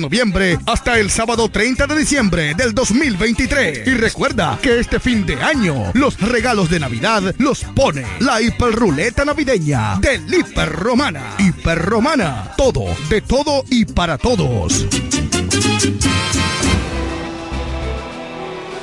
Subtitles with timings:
[0.00, 3.86] noviembre hasta el sábado 30 de diciembre del 2023.
[3.86, 9.24] Y recuerda que este fin de año los regalos de Navidad los pone la hiperruleta
[9.24, 11.34] navideña del Hiperromana.
[11.38, 14.86] Hiperromana, todo, de todo y para todos.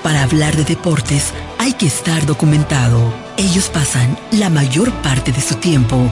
[0.03, 3.13] Para hablar de deportes hay que estar documentado.
[3.37, 6.11] Ellos pasan la mayor parte de su tiempo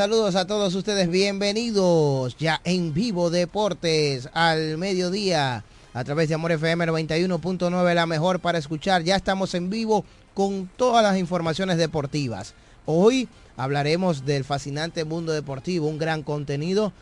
[0.00, 5.62] Saludos a todos ustedes, bienvenidos ya en vivo Deportes al mediodía
[5.92, 9.02] a través de Amor FM 91.9, la mejor para escuchar.
[9.02, 12.54] Ya estamos en vivo con todas las informaciones deportivas.
[12.86, 16.94] Hoy hablaremos del fascinante mundo deportivo, un gran contenido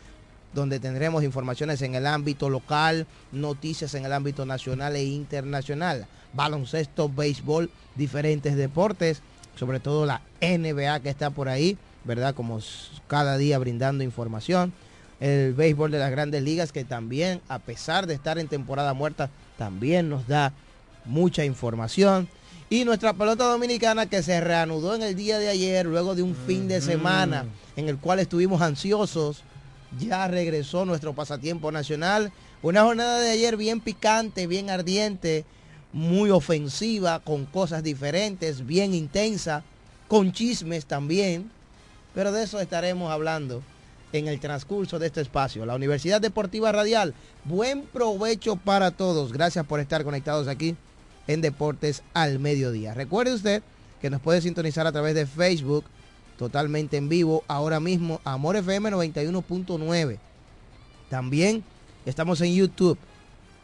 [0.52, 7.08] donde tendremos informaciones en el ámbito local, noticias en el ámbito nacional e internacional, baloncesto,
[7.08, 9.22] béisbol, diferentes deportes,
[9.54, 12.34] sobre todo la NBA que está por ahí ¿verdad?
[12.34, 12.60] Como
[13.06, 14.72] cada día brindando información.
[15.20, 19.30] El béisbol de las grandes ligas que también, a pesar de estar en temporada muerta,
[19.56, 20.52] también nos da
[21.04, 22.28] mucha información.
[22.70, 26.37] Y nuestra pelota dominicana que se reanudó en el día de ayer, luego de un
[26.37, 27.46] fin de semana
[27.76, 29.42] en el cual estuvimos ansiosos,
[29.99, 32.30] ya regresó nuestro pasatiempo nacional.
[32.61, 35.44] Una jornada de ayer bien picante, bien ardiente,
[35.92, 39.64] muy ofensiva, con cosas diferentes, bien intensa,
[40.06, 41.50] con chismes también.
[42.18, 43.62] Pero de eso estaremos hablando
[44.12, 45.64] en el transcurso de este espacio.
[45.64, 49.32] La Universidad Deportiva Radial, buen provecho para todos.
[49.32, 50.75] Gracias por estar conectados aquí
[51.28, 52.92] en Deportes al Mediodía.
[52.92, 53.62] Recuerde usted
[54.00, 55.84] que nos puede sintonizar a través de Facebook,
[56.37, 60.18] totalmente en vivo, ahora mismo, Amor FM 91.9.
[61.10, 61.62] También
[62.04, 62.98] estamos en YouTube,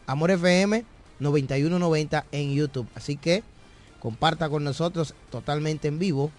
[0.07, 0.85] Amor FM
[1.19, 2.87] 9190 en YouTube.
[2.95, 3.43] Así que
[3.99, 6.31] comparta con nosotros totalmente en vivo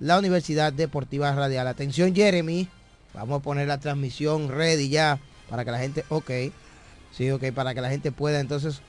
[0.00, 1.66] la Universidad Deportiva Radial.
[1.66, 2.68] Atención Jeremy,
[3.14, 6.30] vamos a poner la transmisión ready ya para que la gente, ok,
[7.12, 8.80] sí, ok, para que la gente pueda entonces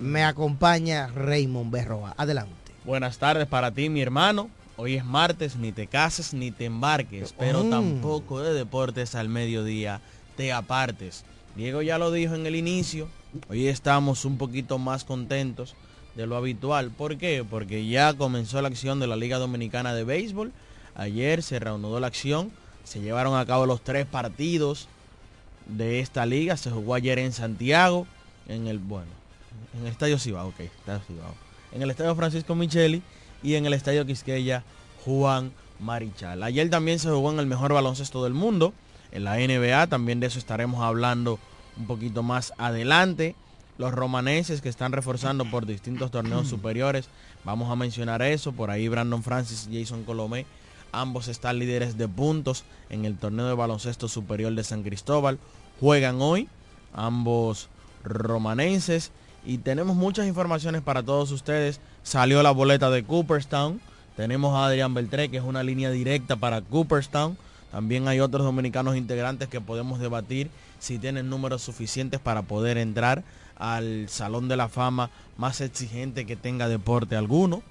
[0.00, 2.14] me acompaña Raymond Berroa.
[2.16, 2.54] Adelante.
[2.84, 4.48] Buenas tardes para ti, mi hermano.
[4.76, 7.70] Hoy es martes, ni te cases ni te embarques, pero Mm.
[7.70, 10.00] tampoco de deportes al mediodía
[10.36, 11.24] te apartes.
[11.54, 13.08] Diego ya lo dijo en el inicio,
[13.50, 15.74] hoy estamos un poquito más contentos
[16.16, 16.90] de lo habitual.
[16.90, 17.44] ¿Por qué?
[17.48, 20.50] Porque ya comenzó la acción de la Liga Dominicana de Béisbol.
[20.94, 22.50] Ayer se reanudó la acción,
[22.84, 24.88] se llevaron a cabo los tres partidos
[25.66, 26.56] de esta liga.
[26.56, 28.06] Se jugó ayer en Santiago,
[28.48, 29.10] en el, bueno,
[29.74, 31.34] en el Estadio Cibao, ok, Estadio Cibao.
[31.72, 33.02] En el Estadio Francisco Micheli
[33.42, 34.64] y en el Estadio Quisqueya
[35.04, 36.42] Juan Marichal.
[36.42, 38.72] Ayer también se jugó en el mejor baloncesto del mundo,
[39.12, 41.38] en la NBA, también de eso estaremos hablando
[41.76, 43.34] un poquito más adelante.
[43.78, 47.08] Los romaneses que están reforzando por distintos torneos superiores,
[47.44, 48.52] vamos a mencionar eso.
[48.52, 50.46] Por ahí Brandon Francis y Jason Colomé,
[50.92, 55.38] ambos están líderes de puntos en el torneo de baloncesto superior de San Cristóbal.
[55.80, 56.48] Juegan hoy,
[56.92, 57.68] ambos
[58.04, 59.12] romanenses.
[59.44, 61.80] Y tenemos muchas informaciones para todos ustedes.
[62.02, 63.80] Salió la boleta de Cooperstown.
[64.16, 67.38] Tenemos a Adrián Beltré, que es una línea directa para Cooperstown.
[67.70, 73.22] También hay otros dominicanos integrantes que podemos debatir si tienen números suficientes para poder entrar
[73.56, 77.62] al Salón de la Fama más exigente que tenga deporte alguno.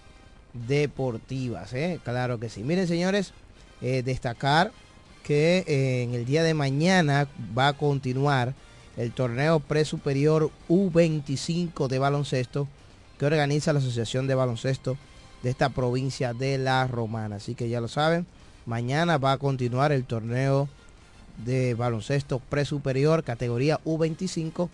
[0.53, 1.73] deportivas.
[1.73, 1.99] ¿eh?
[2.05, 2.63] Claro que sí.
[2.63, 3.33] Miren, señores,
[3.81, 4.71] eh, destacar
[5.23, 8.53] que eh, en el día de mañana va a continuar
[8.97, 12.69] el torneo presuperior U25 de baloncesto
[13.19, 14.97] que organiza la Asociación de Baloncesto
[15.43, 17.37] de esta provincia de La Romana.
[17.37, 18.27] Así que ya lo saben,
[18.67, 20.69] mañana va a continuar el torneo
[21.45, 24.69] de baloncesto presuperior categoría U25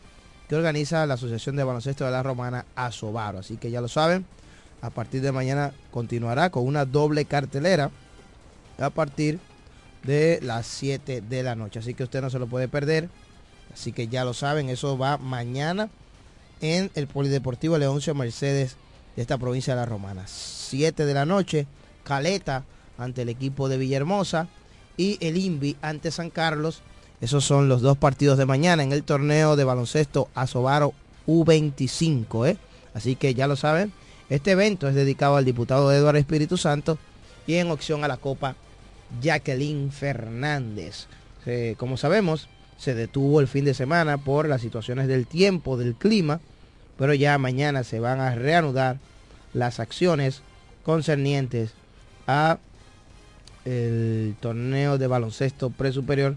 [0.48, 3.38] que organiza la Asociación de Baloncesto de la Romana Asobaro.
[3.38, 4.26] Así que ya lo saben,
[4.82, 7.90] a partir de mañana continuará con una doble cartelera
[8.78, 9.38] a partir
[10.02, 11.78] de las 7 de la noche.
[11.78, 13.08] Así que usted no se lo puede perder.
[13.72, 15.88] Así que ya lo saben, eso va mañana
[16.60, 18.76] en el Polideportivo Leoncio Mercedes
[19.16, 20.24] de esta provincia de la Romana.
[20.26, 21.66] 7 de la noche,
[22.04, 22.64] Caleta
[22.98, 24.48] ante el equipo de Villahermosa
[24.96, 26.82] y el Invi ante San Carlos.
[27.20, 30.94] Esos son los dos partidos de mañana en el torneo de baloncesto Asobaro
[31.26, 32.48] U25.
[32.48, 32.56] ¿eh?
[32.94, 33.92] Así que ya lo saben,
[34.28, 36.98] este evento es dedicado al diputado Eduardo Espíritu Santo
[37.46, 38.56] y en opción a la Copa
[39.20, 41.06] Jacqueline Fernández.
[41.46, 42.48] Eh, como sabemos,
[42.80, 46.40] se detuvo el fin de semana por las situaciones del tiempo, del clima,
[46.96, 48.96] pero ya mañana se van a reanudar
[49.52, 50.40] las acciones
[50.82, 51.72] concernientes
[52.26, 52.58] a
[53.66, 56.37] el torneo de baloncesto presuperior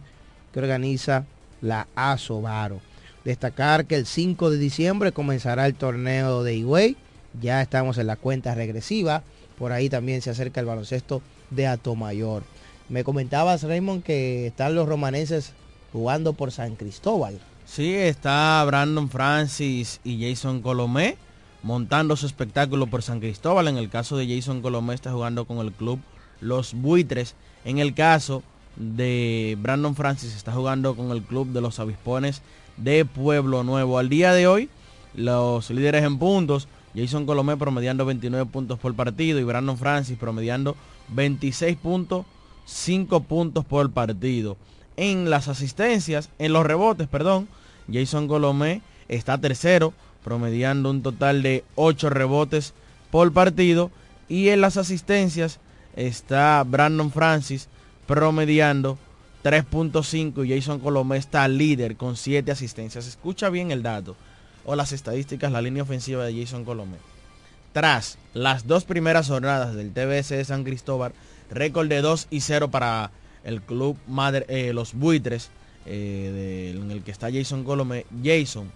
[0.52, 1.26] que organiza
[1.62, 2.82] la Asobaro.
[3.24, 6.98] Destacar que el 5 de diciembre comenzará el torneo de Higüey.
[7.42, 9.24] Ya estamos en la cuenta regresiva.
[9.58, 11.22] Por ahí también se acerca el baloncesto
[11.52, 12.44] de Atomayor.
[12.90, 15.54] Me comentabas, Raymond, que están los romanenses
[15.94, 17.40] jugando por San Cristóbal.
[17.66, 21.16] Sí, está Brandon Francis y Jason Colomé
[21.62, 23.70] montando su espectáculo por San Cristóbal.
[23.70, 26.00] En el caso de Jason Colomé está jugando con el club
[26.42, 27.36] Los Buitres.
[27.64, 28.44] En el caso
[28.76, 32.42] de Brandon Francis está jugando con el club de los Avispones
[32.76, 33.98] de Pueblo Nuevo.
[33.98, 34.70] Al día de hoy,
[35.14, 40.76] los líderes en puntos, Jason Colomé promediando 29 puntos por partido y Brandon Francis promediando
[41.16, 44.58] 26.5 puntos por partido.
[44.98, 47.48] En las asistencias, en los rebotes, perdón,
[47.92, 52.74] Jason Colomé está tercero, promediando un total de 8 rebotes
[53.12, 53.92] por partido.
[54.30, 55.60] Y en las asistencias
[55.96, 57.68] está Brandon Francis
[58.08, 58.98] promediando
[59.44, 63.08] 3.5 y Jason Colomé está líder con 7 asistencias.
[63.08, 64.16] Escucha bien el dato
[64.66, 66.98] o las estadísticas, la línea ofensiva de Jason Colomé.
[67.74, 71.14] Tras las dos primeras jornadas del TBS de San Cristóbal,
[71.50, 73.12] récord de 2 y 0 para
[73.44, 75.50] el club madre, eh, los buitres,
[75.86, 78.06] eh, en el que está Jason Colomé.
[78.24, 78.72] Jason,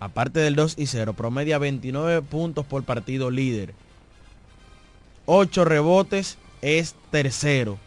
[0.00, 3.74] aparte del 2 y 0, promedia 29 puntos por partido líder.
[5.26, 7.78] 8 rebotes es tercero.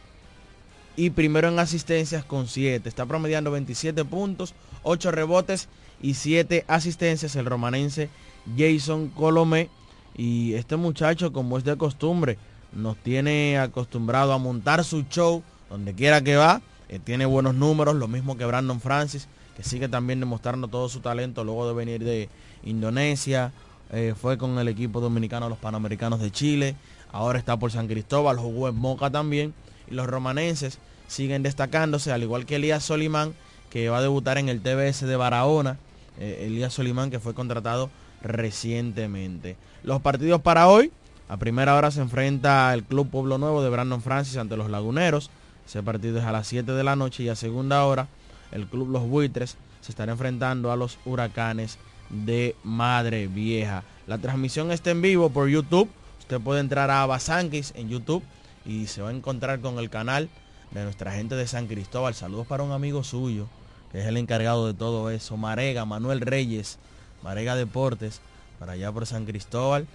[0.97, 2.87] y primero en asistencias con 7.
[2.87, 4.53] Está promediando 27 puntos,
[4.83, 5.69] 8 rebotes
[6.01, 8.09] y 7 asistencias el romanense
[8.57, 9.69] Jason Colomé.
[10.15, 12.37] Y este muchacho, como es de costumbre,
[12.73, 16.61] nos tiene acostumbrado a montar su show donde quiera que va.
[16.89, 20.99] Eh, tiene buenos números, lo mismo que Brandon Francis, que sigue también demostrando todo su
[20.99, 22.29] talento luego de venir de
[22.63, 23.53] Indonesia.
[23.91, 26.75] Eh, fue con el equipo dominicano los Panamericanos de Chile.
[27.11, 29.53] Ahora está por San Cristóbal, jugó en Moca también.
[29.89, 33.33] Y los romanenses siguen destacándose, al igual que Elías Solimán,
[33.69, 35.77] que va a debutar en el TBS de Barahona.
[36.19, 37.89] Eh, Elías Solimán, que fue contratado
[38.21, 39.57] recientemente.
[39.83, 40.91] Los partidos para hoy.
[41.27, 45.31] A primera hora se enfrenta el Club Pueblo Nuevo de Brandon Francis ante los Laguneros.
[45.71, 48.09] Ese partido es a las 7 de la noche y a segunda hora
[48.51, 51.77] el Club Los Buitres se estará enfrentando a los Huracanes
[52.09, 53.85] de Madre Vieja.
[54.05, 55.89] La transmisión está en vivo por YouTube.
[56.19, 58.21] Usted puede entrar a Basanquis en YouTube
[58.65, 60.27] y se va a encontrar con el canal
[60.71, 62.15] de nuestra gente de San Cristóbal.
[62.15, 63.47] Saludos para un amigo suyo,
[63.93, 65.37] que es el encargado de todo eso.
[65.37, 66.79] Marega, Manuel Reyes,
[67.23, 68.19] Marega Deportes,
[68.59, 69.87] para allá por San Cristóbal,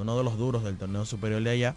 [0.00, 1.74] uno de los duros del torneo superior de allá.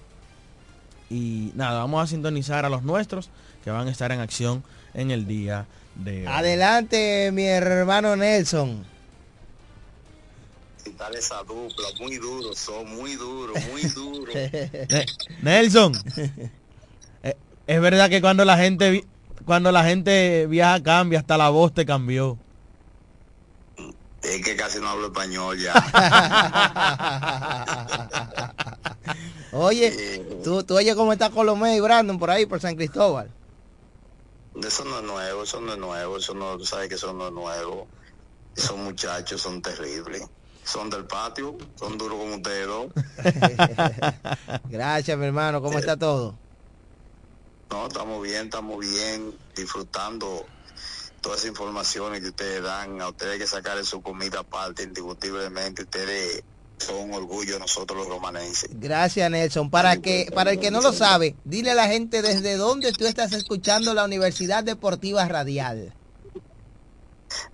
[1.11, 3.29] Y nada, vamos a sintonizar a los nuestros
[3.65, 4.63] que van a estar en acción
[4.93, 5.65] en el día
[5.95, 8.85] de Adelante, mi hermano Nelson.
[10.85, 14.31] Quitar esa dupla, muy duro, son muy duro, muy duro.
[15.41, 15.91] Nelson,
[17.23, 17.35] eh,
[17.67, 19.05] es verdad que cuando la gente
[19.45, 22.37] cuando la gente viaja cambia, hasta la voz te cambió.
[24.23, 25.73] Es que casi no hablo español ya.
[29.53, 33.29] Oye, ¿tú, tú oyes cómo está Colomé y Brandon por ahí, por San Cristóbal.
[34.63, 37.27] Eso no es nuevo, eso no es nuevo, eso no, tú sabes que eso no
[37.27, 37.87] es nuevo.
[38.55, 40.23] Esos muchachos son terribles.
[40.63, 42.91] Son del patio, son duros como ustedes dos.
[44.69, 45.61] Gracias, mi hermano.
[45.61, 46.37] ¿Cómo está todo?
[47.71, 50.45] No, estamos bien, estamos bien, disfrutando
[51.21, 53.01] todas esas informaciones que ustedes dan.
[53.01, 55.83] A ustedes hay que sacar su comida aparte, indiscutiblemente.
[55.83, 56.43] Ustedes
[56.81, 58.69] son un orgullo nosotros los romanenses.
[58.73, 59.69] Gracias Nelson.
[59.69, 63.05] Para que para el que no lo sabe, dile a la gente desde dónde tú
[63.05, 65.93] estás escuchando la Universidad Deportiva Radial.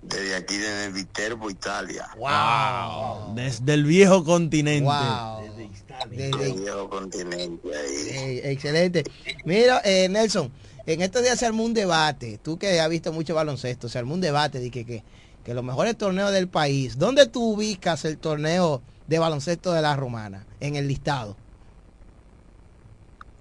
[0.02, 2.08] Desde aquí, desde Viterbo, Italia.
[2.16, 3.34] Wow.
[3.34, 4.84] Desde el viejo continente.
[4.84, 5.68] Wow.
[6.10, 7.68] Desde el viejo continente.
[7.74, 8.40] Ahí.
[8.44, 9.04] Excelente.
[9.44, 10.50] Mira, eh, Nelson,
[10.86, 12.38] en estos días se armó un debate.
[12.42, 15.04] Tú que has visto mucho baloncesto, se armó un debate de que, que,
[15.44, 16.98] que los mejores torneos del país.
[16.98, 21.36] ¿Dónde tú ubicas el torneo de baloncesto de la romana en el listado?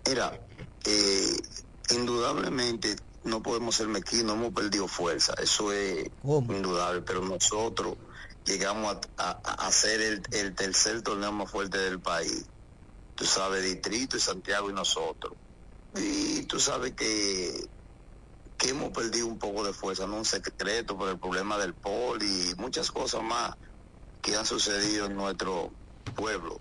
[0.08, 0.40] Mira,
[0.86, 1.38] eh,
[1.90, 6.54] indudablemente no podemos ser mezquinos, hemos perdido fuerza, eso es ¿Cómo?
[6.54, 7.98] indudable, pero nosotros
[8.46, 12.46] llegamos a, a, a ser el, el, tercer torneo más fuerte del país.
[13.16, 15.34] Tú sabes, Distrito y Santiago y nosotros.
[15.96, 17.68] Y tú sabes que,
[18.58, 22.24] que hemos perdido un poco de fuerza, no un secreto por el problema del pol
[22.24, 23.58] y muchas cosas más
[24.22, 25.72] que han sucedido en nuestro
[26.16, 26.60] pueblo.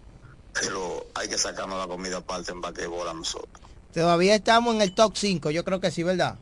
[0.53, 3.51] Pero hay que sacarnos la comida aparte en basquetbol a nosotros.
[3.92, 6.38] Todavía estamos en el top 5, yo creo que sí, ¿verdad?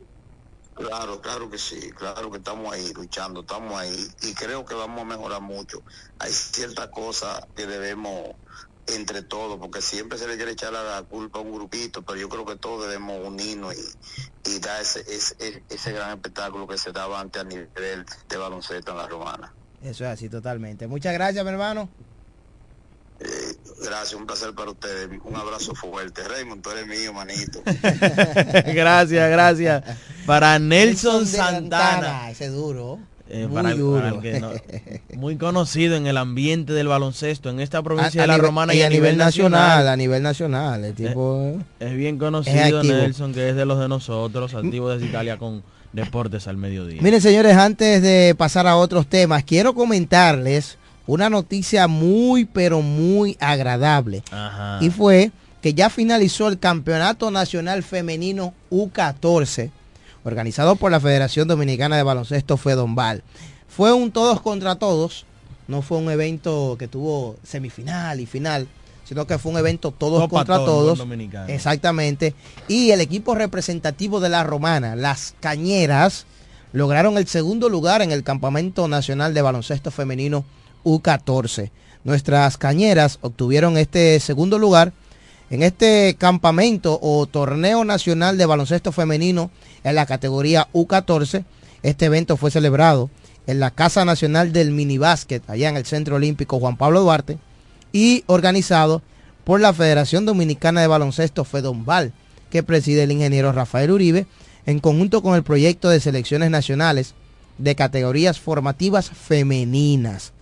[0.75, 5.01] Claro, claro que sí, claro que estamos ahí luchando, estamos ahí y creo que vamos
[5.01, 5.81] a mejorar mucho.
[6.19, 8.35] Hay ciertas cosas que debemos
[8.87, 12.27] entre todos, porque siempre se le quiere echar la culpa a un grupito, pero yo
[12.27, 16.91] creo que todos debemos unirnos y, y dar ese, ese, ese gran espectáculo que se
[16.91, 19.53] daba antes a nivel de baloncesto en la romana.
[19.85, 20.87] Eso es así, totalmente.
[20.87, 21.87] Muchas gracias, mi hermano.
[23.19, 23.25] Eh,
[23.83, 25.07] gracias, un placer para ustedes.
[25.23, 26.21] Un abrazo fuerte.
[26.27, 27.61] Raymond, tú eres mío, manito.
[28.73, 29.83] gracias, gracias.
[30.25, 32.29] Para Nelson, de Santana.
[32.31, 32.99] Ese duro.
[33.27, 34.01] Eh, Muy para duro.
[34.01, 34.51] para el que no-
[35.19, 38.73] muy conocido en el ambiente del baloncesto en esta provincia A- de la nivel- Romana
[38.75, 39.87] y a nivel nacional.
[39.87, 41.57] A nivel nacional, el tipo...
[41.79, 42.83] Es bien conocido.
[42.83, 45.63] Nelson, que es de los de nosotros, activo desde Italia con
[45.95, 47.01] Deportes al Mediodía.
[47.01, 50.77] Miren, señores, antes de pasar a otros temas, quiero comentarles
[51.07, 54.23] una noticia muy, pero muy agradable.
[54.31, 54.79] Ajá.
[54.81, 55.31] Y fue
[55.61, 59.71] que ya finalizó el Campeonato Nacional Femenino U14,
[60.23, 63.23] organizado por la Federación Dominicana de Baloncesto Fedombal.
[63.67, 65.25] Fue un todos contra todos,
[65.67, 68.67] no fue un evento que tuvo semifinal y final,
[69.05, 71.07] sino que fue un evento todos Copa contra todo, todos.
[71.47, 72.33] Exactamente.
[72.67, 76.25] Y el equipo representativo de la Romana, las Cañeras,
[76.73, 80.43] lograron el segundo lugar en el Campamento Nacional de Baloncesto Femenino
[80.83, 81.71] U14.
[82.03, 84.91] Nuestras Cañeras obtuvieron este segundo lugar
[85.49, 89.51] en este campamento o torneo nacional de baloncesto femenino
[89.83, 91.45] en la categoría U14.
[91.83, 93.09] Este evento fue celebrado
[93.47, 97.37] en la Casa Nacional del Minibásquet, allá en el Centro Olímpico Juan Pablo Duarte,
[97.95, 99.01] y organizado
[99.45, 102.11] por la Federación Dominicana de Baloncesto Fedombal,
[102.49, 104.27] que preside el ingeniero Rafael Uribe,
[104.65, 107.13] en conjunto con el proyecto de selecciones nacionales
[107.57, 110.33] de categorías formativas femeninas.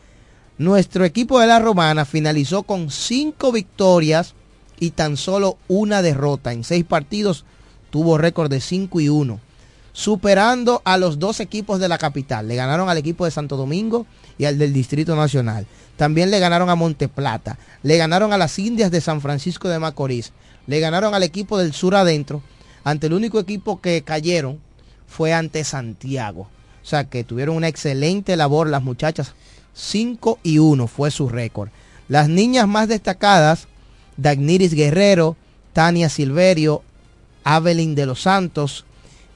[0.58, 4.34] Nuestro equipo de la Romana finalizó con cinco victorias
[4.80, 6.54] y tan solo una derrota.
[6.54, 7.46] En seis partidos
[7.92, 9.40] tuvo récord de 5 y 1,
[9.94, 12.48] superando a los dos equipos de la capital.
[12.48, 14.06] Le ganaron al equipo de Santo Domingo
[14.38, 15.68] y al del Distrito Nacional.
[15.96, 20.34] También le ganaron a Monteplata, le ganaron a las Indias de San Francisco de Macorís,
[20.66, 22.42] le ganaron al equipo del sur adentro.
[22.84, 24.60] Ante el único equipo que cayeron
[25.08, 26.50] fue ante Santiago.
[26.82, 29.34] O sea que tuvieron una excelente labor las muchachas.
[29.74, 31.70] 5 y 1 fue su récord.
[32.10, 33.68] Las niñas más destacadas,
[34.18, 35.38] Dagniris Guerrero,
[35.72, 36.84] Tania Silverio,
[37.44, 38.86] Avelin de los Santos,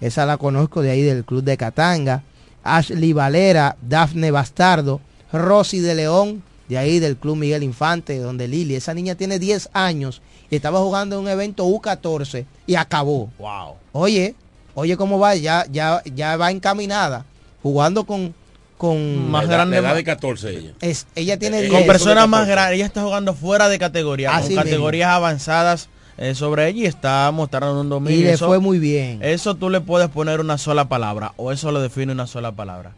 [0.02, 2.24] esa la conozco de ahí del Club de Catanga,
[2.64, 8.76] Ashley Valera, Dafne Bastardo, Rosy de León, de ahí del Club Miguel Infante, donde Lili,
[8.76, 13.30] esa niña tiene 10 años y estaba jugando en un evento U14 y acabó.
[13.40, 13.76] Wow.
[13.94, 14.36] Oye,
[14.76, 17.26] oye cómo va, ya, ya, ya va encaminada,
[17.64, 18.34] jugando con
[18.78, 20.72] con más grande de 14 ella.
[20.82, 21.74] Es, ella tiene 10.
[21.74, 26.68] con personas más grandes, ella está jugando fuera de categoría, con categorías avanzadas eh, sobre
[26.68, 28.20] ella y está mostrando un dominio.
[28.20, 29.20] Y le fue muy bien.
[29.22, 32.94] Eso tú le puedes poner una sola palabra o eso lo define una sola palabra.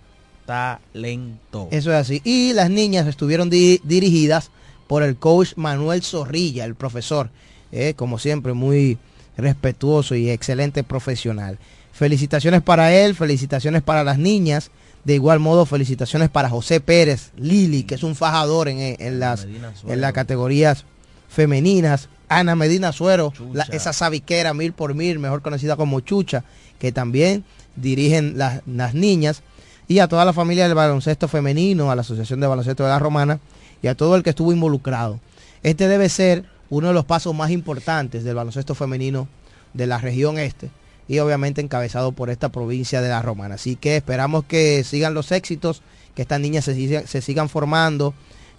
[0.45, 1.67] Talento.
[1.71, 2.21] Eso es así.
[2.23, 4.51] Y las niñas estuvieron dirigidas
[4.87, 7.29] por el coach Manuel Zorrilla, el profesor,
[7.71, 8.97] eh, como siempre, muy
[9.37, 11.59] respetuoso y excelente profesional.
[11.91, 14.71] Felicitaciones para él, felicitaciones para las niñas
[15.03, 19.47] de igual modo, felicitaciones para José Pérez, Lili, que es un fajador en, las,
[19.87, 20.85] en las categorías
[21.29, 22.09] femeninas.
[22.29, 23.33] Ana Medina Suero,
[23.71, 26.43] esa sabiquera mil por mil, mejor conocida como Chucha,
[26.79, 27.43] que también
[27.75, 29.41] dirigen las, las, niñas.
[29.87, 32.99] Y a toda la familia del baloncesto femenino, a la Asociación de Baloncesto de la
[32.99, 33.39] Romana
[33.81, 35.19] y a todo el que estuvo involucrado.
[35.63, 39.27] Este debe ser uno de los pasos más importantes del baloncesto femenino
[39.73, 40.69] de la región este
[41.07, 43.55] y obviamente encabezado por esta provincia de la Romana.
[43.55, 45.81] Así que esperamos que sigan los éxitos,
[46.15, 48.13] que estas niñas se, sigan formando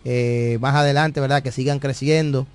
[0.04, 1.44] eh, más adelante, ¿verdad?
[1.44, 2.48] Que sigan creciendo.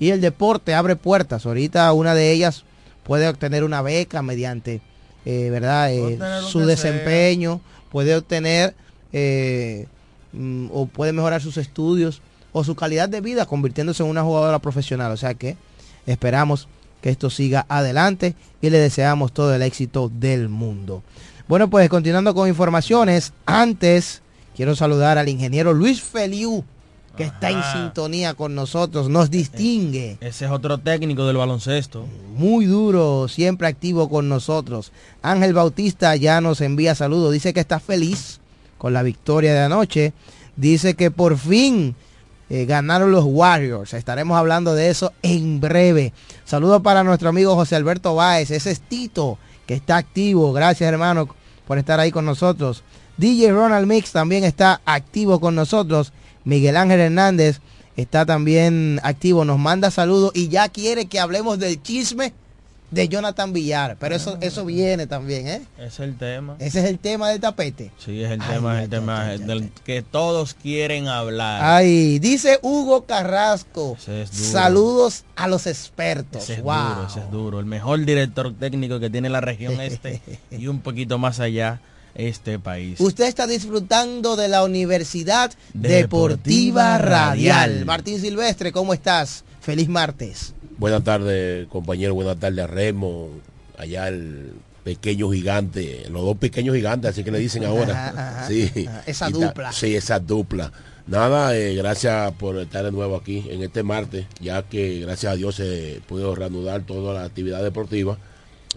[0.00, 1.46] Y el deporte abre puertas.
[1.46, 2.64] Ahorita una de ellas
[3.04, 4.80] puede obtener una beca mediante,
[5.24, 5.92] eh, ¿verdad?
[5.92, 7.60] Eh, su desempeño,
[7.92, 8.74] puede obtener
[10.32, 12.20] mm, o puede mejorar sus estudios
[12.52, 15.12] o su calidad de vida convirtiéndose en una jugadora profesional.
[15.12, 15.56] O sea que
[16.06, 16.66] esperamos
[17.00, 21.02] que esto siga adelante y le deseamos todo el éxito del mundo.
[21.48, 24.22] Bueno, pues continuando con informaciones, antes
[24.54, 26.64] quiero saludar al ingeniero Luis Feliu,
[27.20, 30.16] que está en sintonía con nosotros, nos distingue.
[30.22, 32.06] Ese es otro técnico del baloncesto.
[32.34, 34.90] Muy duro, siempre activo con nosotros.
[35.20, 38.40] Ángel Bautista ya nos envía saludos, dice que está feliz
[38.78, 40.14] con la victoria de anoche,
[40.56, 41.94] dice que por fin
[42.48, 43.92] eh, ganaron los Warriors.
[43.92, 46.14] Estaremos hablando de eso en breve.
[46.46, 48.50] Saludos para nuestro amigo José Alberto Báez.
[48.50, 50.54] Ese es Tito, que está activo.
[50.54, 51.28] Gracias, hermano,
[51.66, 52.82] por estar ahí con nosotros.
[53.18, 56.14] DJ Ronald Mix también está activo con nosotros.
[56.44, 57.60] Miguel Ángel Hernández
[57.96, 59.44] está también activo.
[59.44, 62.32] Nos manda saludos y ya quiere que hablemos del chisme
[62.90, 65.62] de Jonathan Villar, pero eso eso viene también, ¿eh?
[65.78, 66.56] Es el tema.
[66.58, 67.92] Ese es el tema del tapete.
[67.98, 71.60] Sí, es el tema, es el tema del que todos quieren hablar.
[71.62, 73.96] Ay, dice Hugo Carrasco.
[74.30, 76.42] Saludos a los expertos.
[76.42, 77.60] Ese es duro, ese es duro.
[77.60, 81.80] El mejor director técnico que tiene la región este y un poquito más allá
[82.14, 83.00] este país.
[83.00, 87.84] Usted está disfrutando de la Universidad Deportiva, Radial.
[87.84, 89.44] Martín Silvestre, ¿cómo estás?
[89.60, 90.54] Feliz martes.
[90.78, 92.14] Buenas tardes, compañero.
[92.14, 93.28] Buenas tardes a Remo.
[93.76, 94.52] Allá el
[94.84, 96.06] pequeño gigante.
[96.10, 98.46] Los dos pequeños gigantes, así que le dicen ahora.
[98.48, 98.70] sí.
[99.06, 99.72] esa dupla.
[99.72, 100.72] sí, esa dupla.
[101.06, 105.36] Nada, eh, gracias por estar de nuevo aquí en este martes, ya que gracias a
[105.36, 108.16] Dios se pudo reanudar toda la actividad deportiva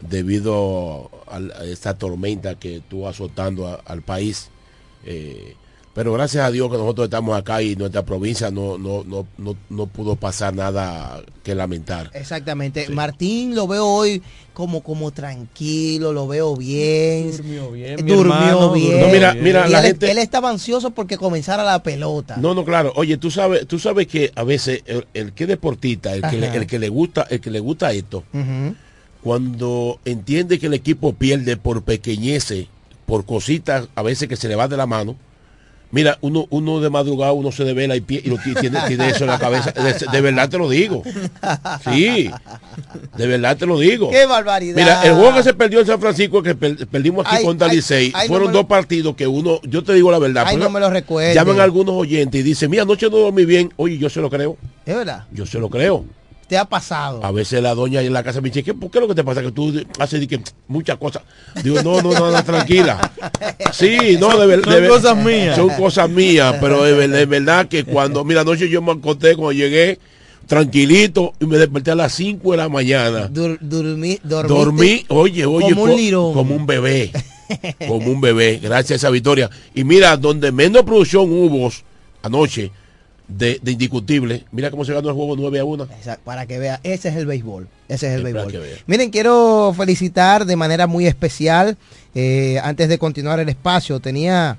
[0.02, 4.50] debido a, esta tormenta que estuvo azotando al país.
[5.06, 5.56] Eh,
[5.94, 9.56] pero gracias a Dios que nosotros estamos acá y nuestra provincia no, no, no, no,
[9.70, 12.10] no pudo pasar nada que lamentar.
[12.16, 12.90] Exactamente.
[12.90, 17.32] Martín lo veo hoy como, como tranquilo, lo veo bien.
[17.38, 18.08] Durmió bien.
[18.08, 19.02] Durmió bien.
[19.02, 20.10] No, mira, mira, la él, gente...
[20.10, 22.38] él, estaba ansioso porque comenzara la pelota.
[22.38, 22.92] No, no, claro.
[22.96, 26.66] Oye, tú sabes, tú sabes que a veces el, que deportista, el que, le, el
[26.66, 28.24] que le gusta, el que le gusta esto,
[29.24, 32.68] cuando entiende que el equipo pierde por pequeñeces,
[33.06, 35.16] por cositas a veces que se le va de la mano,
[35.94, 39.26] Mira, uno, uno de madrugada, uno se devela y, pie, y lo tiene, tiene, eso
[39.26, 39.72] en la cabeza.
[39.72, 41.04] De, verdad te lo digo.
[41.84, 42.32] Sí,
[43.16, 44.10] de verdad te lo digo.
[44.10, 44.76] Qué barbaridad.
[44.76, 48.52] Mira, el juego que se perdió en San Francisco, que perdimos aquí contra Licey, fueron
[48.52, 50.46] dos partidos que uno, yo te digo la verdad.
[50.48, 51.36] Ay, no me lo recuerdo.
[51.36, 53.72] Llaman algunos oyentes y dicen, mira, anoche no dormí bien.
[53.76, 54.58] Oye, yo se lo creo.
[54.88, 55.26] ¿Es verdad?
[55.32, 56.06] Yo se lo creo.
[56.58, 57.24] Ha pasado.
[57.24, 59.16] A veces la doña en la casa me dice, ¿qué, ¿por qué es lo que
[59.16, 59.42] te pasa?
[59.42, 61.24] Que tú haces que, muchas cosas.
[61.64, 63.12] Digo, no, no, no, no, tranquila.
[63.72, 64.74] Sí, no, de verdad.
[64.74, 65.56] Son cosas mías.
[65.56, 69.54] Son cosas mías, pero de, de verdad que cuando, mira, anoche yo me acosté cuando
[69.54, 70.00] llegué
[70.48, 73.30] tranquilito y me desperté a las 5 de la mañana.
[73.30, 77.12] Dur- dormí, Dormí, oye, oye, como un como un bebé.
[77.88, 79.50] como un bebé, gracias a esa victoria.
[79.74, 81.72] Y mira, donde menos producción hubo
[82.22, 82.72] anoche
[83.38, 85.88] de, de indiscutible, mira cómo se ganó el juego 9 a 1.
[86.00, 87.68] Esa- Para que vea, ese es el béisbol.
[87.88, 88.52] Ese es el béisbol.
[88.88, 91.78] Miren, quiero felicitar de manera muy especial,
[92.16, 94.58] eh, antes de continuar el espacio, tenía,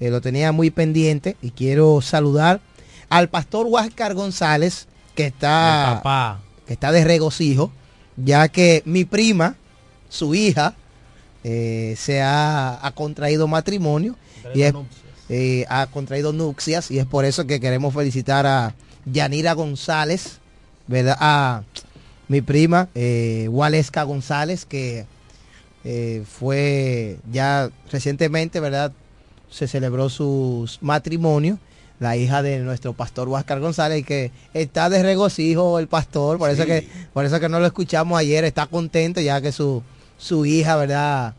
[0.00, 2.60] eh, lo tenía muy pendiente y quiero saludar
[3.08, 6.40] al pastor Huáscar González, que está, papá.
[6.66, 7.72] que está de regocijo,
[8.16, 9.54] ya que mi prima,
[10.08, 10.74] su hija,
[11.44, 14.16] eh, se ha, ha contraído matrimonio
[14.54, 14.72] y es-
[15.28, 20.38] eh, ha contraído nupcias y es por eso que queremos felicitar a Yanira González,
[20.86, 21.16] ¿verdad?
[21.20, 21.62] A
[22.28, 25.06] mi prima, eh, Waleska González, que
[25.84, 28.92] eh, fue ya recientemente, ¿verdad?
[29.50, 31.58] Se celebró su matrimonio,
[32.00, 36.64] la hija de nuestro pastor Huáscar González, que está de regocijo el pastor, por eso
[36.64, 39.82] que, por eso que no lo escuchamos ayer, está contento ya que su,
[40.16, 41.34] su hija, ¿verdad?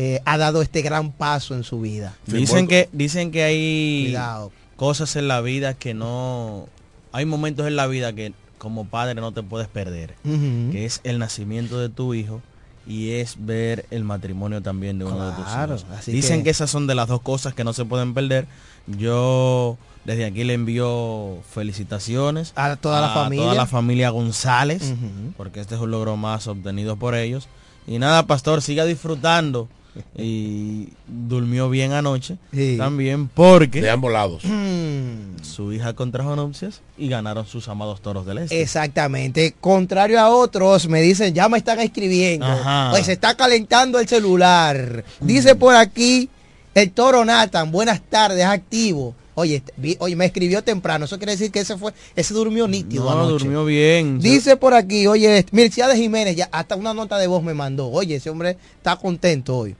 [0.00, 2.14] Eh, ha dado este gran paso en su vida.
[2.26, 4.52] Dicen que, dicen que hay Cuidado.
[4.76, 6.66] cosas en la vida que no...
[7.10, 10.14] Hay momentos en la vida que como padre no te puedes perder.
[10.22, 12.40] Que es el nacimiento de tu hijo
[12.86, 15.86] y es ver el matrimonio también de uno de tus hijos.
[15.98, 16.50] así Dicen que- que...
[16.50, 18.46] esas son de las dos cosas que no se pueden perder.
[18.86, 23.44] Yo desde aquí le envío felicitaciones A toda la familia.
[23.44, 24.94] toda la familia González,
[25.36, 27.48] porque este es un logro más obtenido por ellos.
[27.86, 29.68] Y nada, pastor, siga disfrutando.
[30.16, 32.76] Y durmió bien anoche Sí.
[32.78, 34.42] también porque De ambos lados.
[35.42, 38.60] Su hija contrajo nupcias y ganaron sus amados toros del este.
[38.60, 39.54] Exactamente.
[39.60, 42.46] Contrario a otros, me dicen, ya me están escribiendo.
[42.46, 42.88] Ajá.
[42.90, 45.04] Pues se está calentando el celular.
[45.20, 46.28] Dice por aquí
[46.74, 49.14] el toro Nathan, buenas tardes, activo.
[49.34, 51.04] Oye, este, vi- oye, me escribió temprano.
[51.04, 53.30] Eso quiere decir que ese fue, ese durmió nítido no, anoche.
[53.44, 54.18] durmió bien.
[54.20, 57.88] Dice por aquí, oye, Mirciades Jiménez, ya hasta una nota de voz me mandó.
[57.88, 59.76] Oye, ese hombre está contento hoy.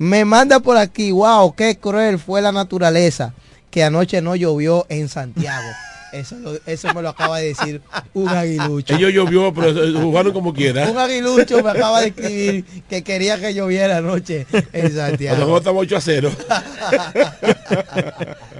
[0.00, 3.34] Me manda por aquí, wow, qué cruel fue la naturaleza
[3.70, 5.68] que anoche no llovió en Santiago.
[6.12, 7.80] Eso, lo- eso me lo acaba de decir
[8.14, 8.96] un aguilucho.
[8.96, 10.84] Ellos llovió, pero eh, jugaron como Un quiera.
[11.04, 15.56] aguilucho me acaba de escribir que quería que lloviera anoche en Santiago.
[15.58, 16.30] estamos 8 a 0.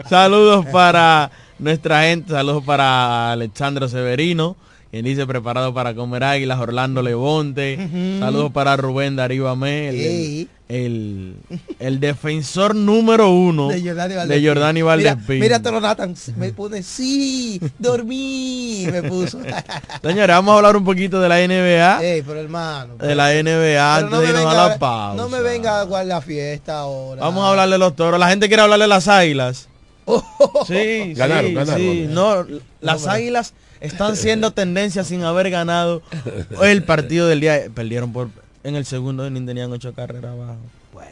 [0.08, 4.56] Saludos para nuestra gente, saludos para Alexandro Severino,
[4.90, 7.78] quien dice preparado para comer águilas, Orlando Levonte,
[8.18, 11.36] saludos para Rubén Darío Amé, el, el,
[11.78, 14.46] el defensor número uno De Jordani de Valdespín.
[14.48, 15.40] Jordani Mira, Valdespín.
[15.40, 19.38] mira, Toro Nathan, me pone, sí, dormí, me puso.
[20.02, 22.96] Señores, vamos a hablar un poquito de la NBA, Ey, pero hermano.
[22.96, 25.16] de la NBA antes de irnos a venga- la pausa.
[25.22, 27.20] no me venga a guardar la fiesta ahora.
[27.20, 28.18] Vamos a hablar de los toros.
[28.18, 29.68] La gente quiere hablar de las águilas.
[30.06, 30.24] Oh,
[30.66, 31.80] Sí, Ganaron, sí, ganaron.
[31.80, 32.06] sí.
[32.08, 32.44] No,
[32.80, 36.02] las águilas están siendo tendencia sin haber ganado
[36.62, 37.62] el partido del día.
[37.74, 38.28] Perdieron por
[38.62, 40.58] en el segundo inning tenían ocho carreras abajo.
[40.92, 41.10] Bueno.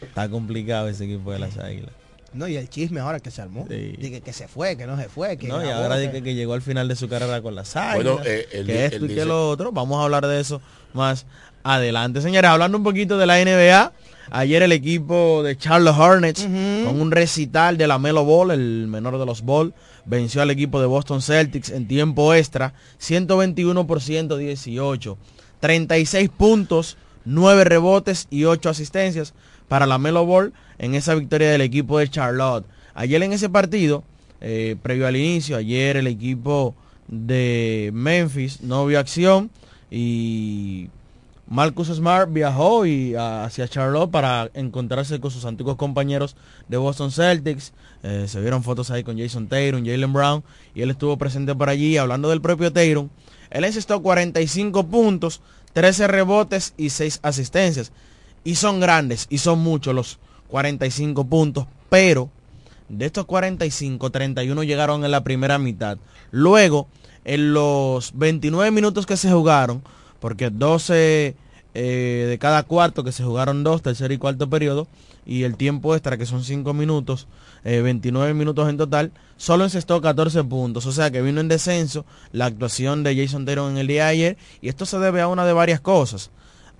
[0.00, 1.90] Está complicado ese equipo de las águilas.
[2.32, 3.66] No, y el chisme ahora que se armó.
[3.70, 3.94] Sí.
[3.98, 5.36] Dije que se fue, que no se fue.
[5.38, 7.74] Que No, y ahora que- dice que llegó al final de su carrera con las
[7.74, 8.14] águilas.
[8.14, 9.72] Bueno, eh, él que esto y que lo otro.
[9.72, 10.60] Vamos a hablar de eso
[10.92, 11.26] más
[11.62, 12.20] adelante.
[12.20, 13.92] Señores, hablando un poquito de la NBA.
[14.30, 19.18] Ayer el equipo de Charlotte Hornets, con un recital de la Melo Ball, el menor
[19.18, 19.72] de los Ball,
[20.04, 25.18] venció al equipo de Boston Celtics en tiempo extra, 121 por 118,
[25.60, 29.34] 36 puntos, 9 rebotes y 8 asistencias
[29.68, 32.66] para la Melo Ball en esa victoria del equipo de Charlotte.
[32.94, 34.04] Ayer en ese partido,
[34.40, 36.74] eh, previo al inicio, ayer el equipo
[37.06, 39.50] de Memphis no vio acción
[39.90, 40.88] y
[41.50, 46.36] Marcus Smart viajó y ah, hacia Charlotte para encontrarse con sus antiguos compañeros
[46.68, 47.72] de Boston Celtics.
[48.02, 51.70] Eh, se vieron fotos ahí con Jason Tatum, Jalen Brown y él estuvo presente por
[51.70, 53.08] allí hablando del propio Tatum.
[53.50, 55.40] Él encestó 45 puntos,
[55.72, 57.92] 13 rebotes y 6 asistencias.
[58.44, 62.30] Y son grandes y son muchos los 45 puntos, pero
[62.90, 65.98] de estos 45, 31 llegaron en la primera mitad.
[66.30, 66.88] Luego,
[67.24, 69.82] en los 29 minutos que se jugaron,
[70.20, 71.36] porque 12
[71.74, 74.88] eh, de cada cuarto que se jugaron dos, tercer y cuarto periodo,
[75.26, 77.28] y el tiempo extra que son 5 minutos,
[77.62, 82.06] eh, 29 minutos en total, solo encestó 14 puntos, o sea que vino en descenso
[82.32, 85.28] la actuación de Jason Tatum en el día de ayer, y esto se debe a
[85.28, 86.30] una de varias cosas,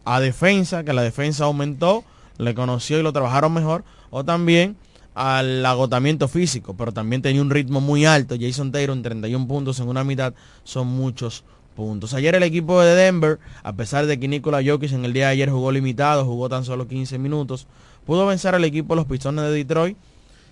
[0.04, 2.04] a defensa, que la defensa aumentó,
[2.38, 4.76] le conoció y lo trabajaron mejor, o también
[5.14, 9.88] al agotamiento físico, pero también tenía un ritmo muy alto, Jason Tatum 31 puntos en
[9.88, 10.32] una mitad,
[10.64, 11.44] son muchos
[11.78, 12.12] puntos.
[12.12, 15.32] Ayer el equipo de Denver, a pesar de que Nikola Jokic en el día de
[15.34, 17.68] ayer jugó limitado, jugó tan solo 15 minutos,
[18.04, 19.96] pudo vencer al equipo de los Pistones de Detroit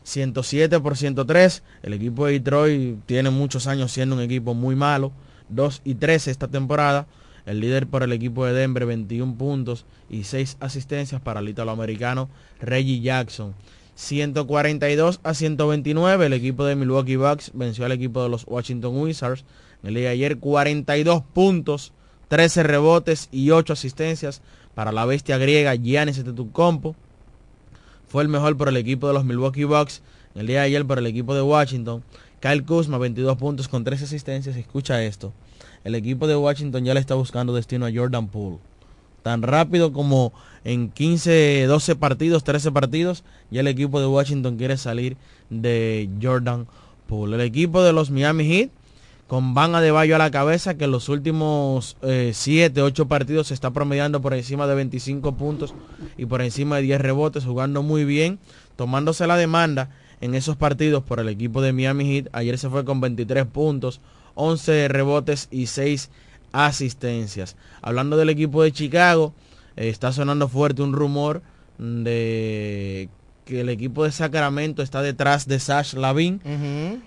[0.05, 1.65] 107 por 103.
[1.83, 5.11] El equipo de Detroit tiene muchos años siendo un equipo muy malo.
[5.49, 7.09] 2 y 13 esta temporada.
[7.45, 12.29] El líder por el equipo de Denver, 21 puntos y 6 asistencias para el italoamericano
[12.61, 13.55] Reggie Jackson.
[13.97, 16.27] 142 a 129.
[16.27, 19.45] El equipo de Milwaukee Bucks venció al equipo de los Washington Wizards.
[19.83, 21.93] El día de ayer 42 puntos,
[22.29, 24.43] 13 rebotes y 8 asistencias
[24.75, 26.97] para la bestia griega Giannis Antetokounmpo.
[28.09, 30.03] Fue el mejor por el equipo de los Milwaukee Bucks.
[30.35, 32.03] El día de ayer por el equipo de Washington.
[32.41, 34.57] Kyle Kuzma 22 puntos con 3 asistencias.
[34.57, 35.33] Escucha esto.
[35.85, 38.59] El equipo de Washington ya le está buscando destino a Jordan Poole
[39.27, 44.77] tan rápido como en 15, 12 partidos, 13 partidos, ya el equipo de Washington quiere
[44.77, 45.17] salir
[45.51, 46.69] de Jordan
[47.09, 47.35] Poole.
[47.35, 48.71] El equipo de los Miami Heat,
[49.27, 53.55] con Van Adebayo a la cabeza, que en los últimos 7, eh, 8 partidos se
[53.55, 55.75] está promediando por encima de 25 puntos
[56.17, 58.39] y por encima de 10 rebotes, jugando muy bien,
[58.77, 62.29] tomándose la demanda en esos partidos por el equipo de Miami Heat.
[62.33, 64.01] Ayer se fue con 23 puntos,
[64.35, 66.11] 11 rebotes y 6
[66.53, 67.57] asistencias.
[67.83, 69.35] Hablando del equipo de Chicago,
[69.77, 71.43] eh, está sonando fuerte un rumor
[71.79, 73.09] de
[73.47, 76.41] que el equipo de Sacramento está detrás de Sash Lavin.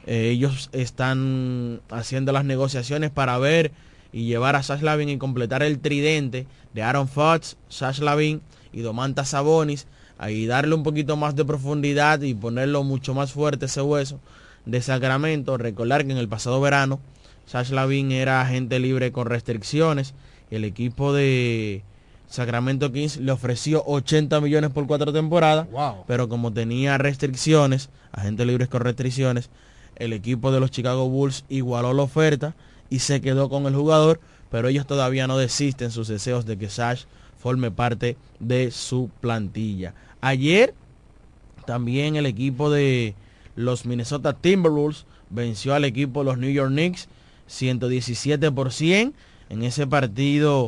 [0.07, 3.73] Eh, ellos están haciendo las negociaciones para ver
[4.13, 8.79] y llevar a Sash Lavin y completar el tridente de Aaron Fox, Sash Lavin y
[8.79, 9.85] Domantas Sabonis.
[10.17, 14.21] Ahí darle un poquito más de profundidad y ponerlo mucho más fuerte ese hueso
[14.65, 15.57] de Sacramento.
[15.57, 17.01] Recordar que en el pasado verano
[17.47, 20.13] Sash Lavin era agente libre con restricciones.
[20.51, 21.83] El equipo de
[22.29, 25.67] Sacramento Kings le ofreció 80 millones por cuatro temporadas.
[26.07, 29.49] Pero como tenía restricciones, agentes libres con restricciones,
[29.95, 32.55] el equipo de los Chicago Bulls igualó la oferta
[32.89, 34.19] y se quedó con el jugador.
[34.51, 37.03] Pero ellos todavía no desisten sus deseos de que Sash
[37.37, 39.93] forme parte de su plantilla.
[40.21, 40.73] Ayer
[41.65, 43.15] también el equipo de
[43.55, 47.07] los Minnesota Timberwolves venció al equipo de los New York Knicks
[47.47, 49.13] 117 por 100.
[49.49, 50.67] En ese partido,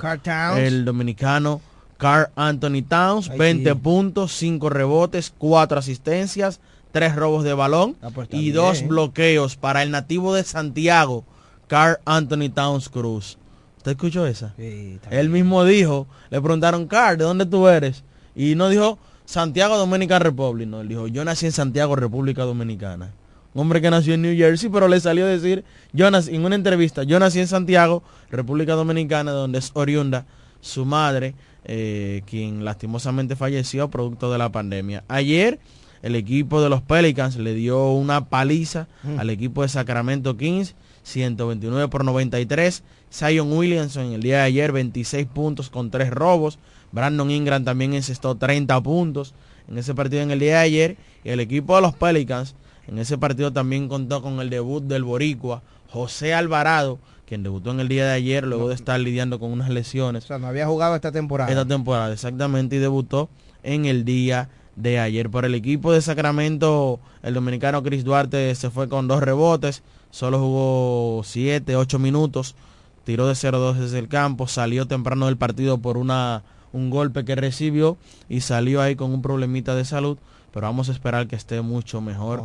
[0.57, 1.61] el dominicano
[1.97, 6.59] Carl Anthony Towns, 20 puntos, 5 rebotes, 4 asistencias,
[6.91, 11.23] 3 robos de balón ah, pues y 2 bloqueos para el nativo de Santiago,
[11.67, 13.37] Carl Anthony Towns Cruz.
[13.77, 14.55] ¿Usted escuchó esa?
[14.57, 18.03] Él mismo dijo, le preguntaron, Carl, ¿de dónde tú eres?
[18.35, 23.11] Y no dijo Santiago Dominican Republic, no, él dijo, yo nací en Santiago, República Dominicana
[23.53, 26.45] un hombre que nació en New Jersey, pero le salió a decir, yo nací, en
[26.45, 30.25] una entrevista, yo nací en Santiago, República Dominicana, donde es oriunda
[30.61, 31.35] su madre,
[31.65, 35.03] eh, quien lastimosamente falleció producto de la pandemia.
[35.07, 35.59] Ayer
[36.01, 39.19] el equipo de los Pelicans le dio una paliza mm.
[39.19, 42.83] al equipo de Sacramento Kings, 129 por 93.
[43.13, 46.57] Zion Williamson el día de ayer 26 puntos con 3 robos.
[46.91, 49.33] Brandon Ingram también encestó 30 puntos
[49.67, 50.97] en ese partido en el día de ayer.
[51.23, 52.55] Y el equipo de los Pelicans
[52.87, 57.79] en ese partido también contó con el debut del boricua José Alvarado, quien debutó en
[57.79, 60.25] el día de ayer luego de estar lidiando con unas lesiones.
[60.25, 61.49] O sea, no había jugado esta temporada.
[61.49, 63.29] Esta temporada, exactamente, y debutó
[63.63, 65.29] en el día de ayer.
[65.29, 70.39] Por el equipo de Sacramento, el dominicano Chris Duarte se fue con dos rebotes, solo
[70.39, 72.55] jugó 7, 8 minutos,
[73.03, 77.35] tiró de 0-2 desde el campo, salió temprano del partido por una, un golpe que
[77.35, 77.97] recibió
[78.29, 80.17] y salió ahí con un problemita de salud
[80.53, 82.43] pero vamos a esperar que esté mucho mejor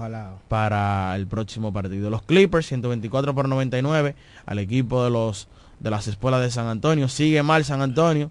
[0.49, 2.11] para el próximo partido.
[2.11, 4.15] Los Clippers, 124 por 99,
[4.47, 5.49] al equipo de los
[5.81, 7.09] de las escuelas de San Antonio.
[7.09, 8.31] Sigue mal San Antonio.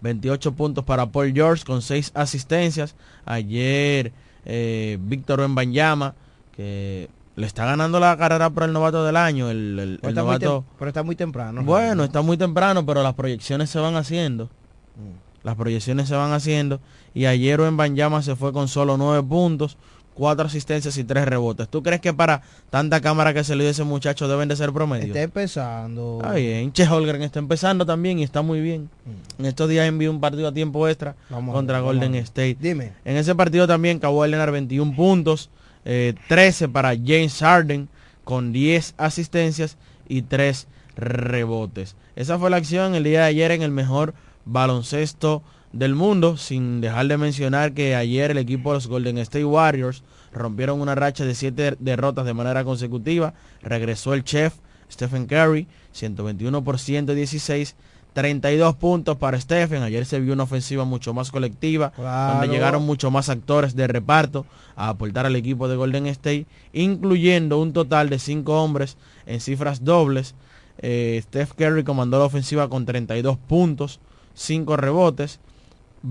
[0.00, 2.94] 28 puntos para Paul George con 6 asistencias.
[3.24, 4.12] Ayer
[4.44, 6.14] eh, Víctor Banyama,
[6.56, 9.50] que le está ganando la carrera por el novato del año.
[9.50, 10.64] El, novato...
[10.78, 11.62] pero está muy temprano.
[11.62, 14.46] Bueno, está muy temprano, pero las proyecciones se van haciendo.
[14.46, 15.44] Mm.
[15.44, 16.80] Las proyecciones se van haciendo.
[17.14, 19.76] Y ayer en Banyama se fue con solo nueve puntos,
[20.18, 21.68] cuatro asistencias y tres rebotes.
[21.68, 24.72] ¿Tú crees que para tanta cámara que se le dio ese muchacho deben de ser
[24.72, 25.06] promedio?
[25.06, 26.18] Está empezando.
[26.20, 26.72] Está bien.
[26.72, 28.90] Che Holgren está empezando también y está muy bien.
[29.04, 29.40] Mm.
[29.40, 31.14] En estos días envió un partido a tiempo extra
[31.52, 32.56] contra Golden State.
[32.60, 32.92] Dime.
[33.04, 35.50] En ese partido también Kawhi Leonard 21 puntos,
[35.84, 37.88] 13 eh, para James Harden
[38.24, 39.76] con 10 asistencias
[40.08, 41.94] y 3 rebotes.
[42.16, 46.80] Esa fue la acción el día de ayer en el mejor baloncesto del mundo, sin
[46.80, 50.02] dejar de mencionar que ayer el equipo de los Golden State Warriors
[50.32, 53.34] rompieron una racha de siete derrotas de manera consecutiva.
[53.62, 54.54] Regresó el chef
[54.90, 57.76] Stephen Curry, 121 por 116,
[58.14, 59.82] 32 puntos para Stephen.
[59.82, 64.46] Ayer se vio una ofensiva mucho más colectiva, donde llegaron mucho más actores de reparto
[64.76, 68.96] a aportar al equipo de Golden State, incluyendo un total de cinco hombres
[69.26, 70.34] en cifras dobles
[70.80, 73.98] Eh, Steph Curry comandó la ofensiva con 32 puntos,
[74.34, 75.40] 5 rebotes.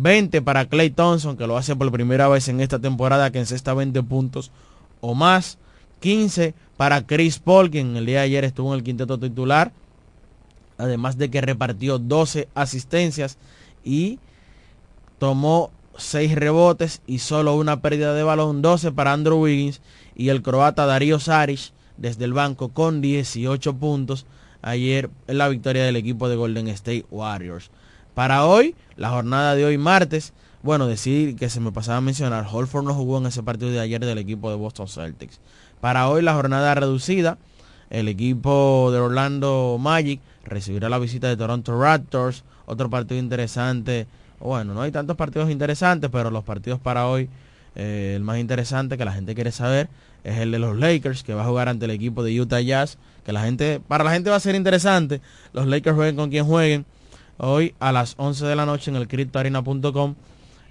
[0.02, 3.74] 20 para Clay Thompson, que lo hace por primera vez en esta temporada, que encesta
[3.74, 4.52] 20 puntos
[5.02, 5.58] o más.
[6.00, 9.72] 15 para Chris Paul, quien el día de ayer estuvo en el quinteto titular.
[10.78, 13.38] Además de que repartió 12 asistencias
[13.84, 14.20] y
[15.18, 18.62] tomó 6 rebotes y solo una pérdida de balón.
[18.62, 19.82] 12 para Andrew Wiggins
[20.16, 24.28] y el croata Darío Saric desde el banco con 18 puntos
[24.62, 27.72] ayer en la victoria del equipo de Golden State Warriors.
[28.18, 32.48] Para hoy, la jornada de hoy martes, bueno, decir que se me pasaba a mencionar,
[32.52, 35.40] Holford no jugó en ese partido de ayer del equipo de Boston Celtics.
[35.82, 37.38] Para hoy la jornada reducida,
[37.92, 44.08] el equipo de Orlando Magic recibirá la visita de Toronto Raptors, otro partido interesante.
[44.40, 47.30] Bueno, no hay tantos partidos interesantes, pero los partidos para hoy,
[47.76, 49.90] eh, el más interesante que la gente quiere saber
[50.24, 52.98] es el de los Lakers, que va a jugar ante el equipo de Utah Jazz,
[53.24, 55.22] que la gente, para la gente va a ser interesante.
[55.54, 56.88] Los Lakers jueguen con quien jueguen.
[57.38, 60.16] Hoy a las 11 de la noche en el CryptoArena.com,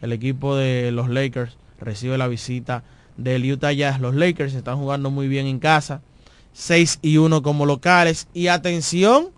[0.02, 2.82] el equipo de los Lakers recibe la visita
[3.16, 4.00] del Utah Jazz.
[4.00, 6.02] Los Lakers están jugando muy bien en casa,
[6.52, 8.28] 6 y 1 como locales.
[8.34, 9.28] Y atención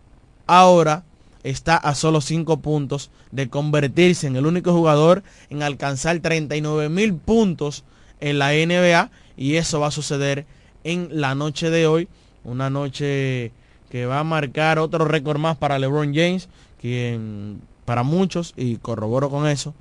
[0.47, 1.03] ahora
[1.43, 7.13] está a solo 5 puntos de convertirse en el único jugador en alcanzar 39 mil
[7.13, 7.83] puntos
[8.19, 10.45] en la NBA y eso va a suceder
[10.83, 12.07] en la noche de hoy,
[12.43, 13.51] una noche
[13.89, 19.29] que va a marcar otro récord más para LeBron James, quien para muchos, y corroboro
[19.29, 19.73] con eso,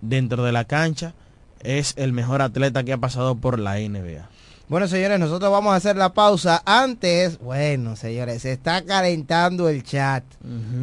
[0.00, 1.14] dentro de la cancha
[1.60, 4.28] es el mejor atleta que ha pasado por la NBA.
[4.68, 6.62] Bueno, señores, nosotros vamos a hacer la pausa.
[6.66, 10.22] Antes, bueno, señores, se está calentando el chat.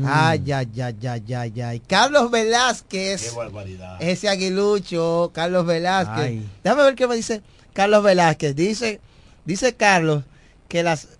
[0.03, 1.80] Ay, ay, ay, ay, ay, ay.
[1.82, 3.30] Carlos Velázquez.
[3.30, 3.97] Qué barbaridad.
[4.01, 6.41] Ese aguilucho, Carlos Velázquez.
[6.63, 7.43] Déjame ver qué me dice
[7.74, 8.55] Carlos Velázquez.
[8.55, 9.01] Dice,
[9.45, 10.24] dice Carlos
[10.68, 11.14] que las...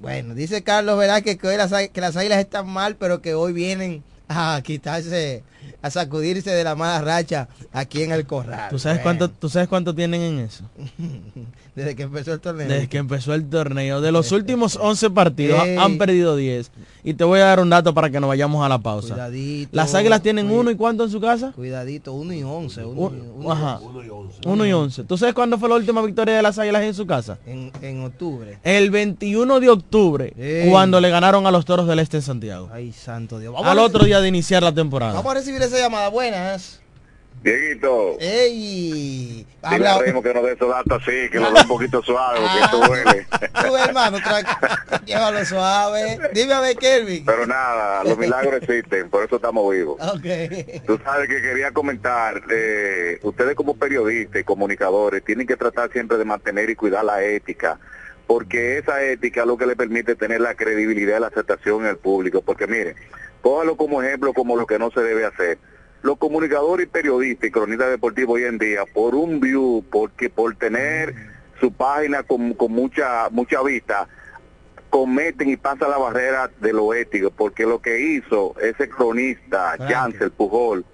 [0.00, 3.52] Bueno, dice Carlos Velázquez que hoy las, que las águilas están mal, pero que hoy
[3.52, 5.42] vienen a quitarse
[5.82, 8.70] a sacudirse de la mala racha aquí en el corral.
[8.70, 10.64] ¿Tú sabes, cuánto, ¿tú sabes cuánto tienen en eso?
[11.74, 12.68] Desde que empezó el torneo.
[12.68, 14.00] Desde que empezó el torneo.
[14.00, 16.70] De los últimos 11 partidos han perdido 10.
[17.04, 19.14] Y te voy a dar un dato para que nos vayamos a la pausa.
[19.14, 21.52] Cuidadito, Las águilas tienen uno y cuánto en su casa?
[21.52, 22.84] Cuidadito, uno y 11.
[22.84, 23.80] Uno, ajá.
[24.44, 25.04] Uno y 11.
[25.04, 27.38] ¿Tú sabes cuándo fue la última victoria de las águilas en su casa?
[27.46, 28.58] En, en octubre.
[28.64, 32.68] El 21 de octubre, cuando le ganaron a los toros del Este en Santiago.
[32.72, 33.54] Ay, santo Dios.
[33.64, 35.14] Al otro día de iniciar la temporada.
[35.14, 36.08] Vamos a recibir esa llamada.
[36.08, 36.80] Buenas.
[37.42, 38.18] Dieguito.
[38.20, 39.46] ¡Ey!
[39.62, 40.02] Habla...
[40.02, 42.78] Dile que nos dé esos datos así, que nos dé un poquito suave, porque esto
[42.86, 43.26] duele.
[43.66, 44.18] Tú, hermano,
[45.06, 46.18] llévalo suave.
[46.34, 47.24] Dime a ver, Kelvin.
[47.24, 49.98] Pero nada, los milagros existen, por eso estamos vivos.
[50.02, 50.84] Ok.
[50.86, 56.18] Tú sabes que quería comentar, eh, ustedes como periodistas y comunicadores tienen que tratar siempre
[56.18, 57.78] de mantener y cuidar la ética,
[58.26, 61.86] porque esa ética es lo que le permite tener la credibilidad y la aceptación en
[61.86, 62.96] el público, porque miren,
[63.42, 65.58] cójalo como ejemplo como lo que no se debe hacer.
[66.02, 70.56] Los comunicadores y periodistas y cronistas deportivos hoy en día, por un view, porque por
[70.56, 71.14] tener
[71.60, 74.08] su página con, con mucha mucha vista,
[74.88, 80.32] cometen y pasan la barrera de lo ético, porque lo que hizo ese cronista, Chancel
[80.32, 80.84] Pujol,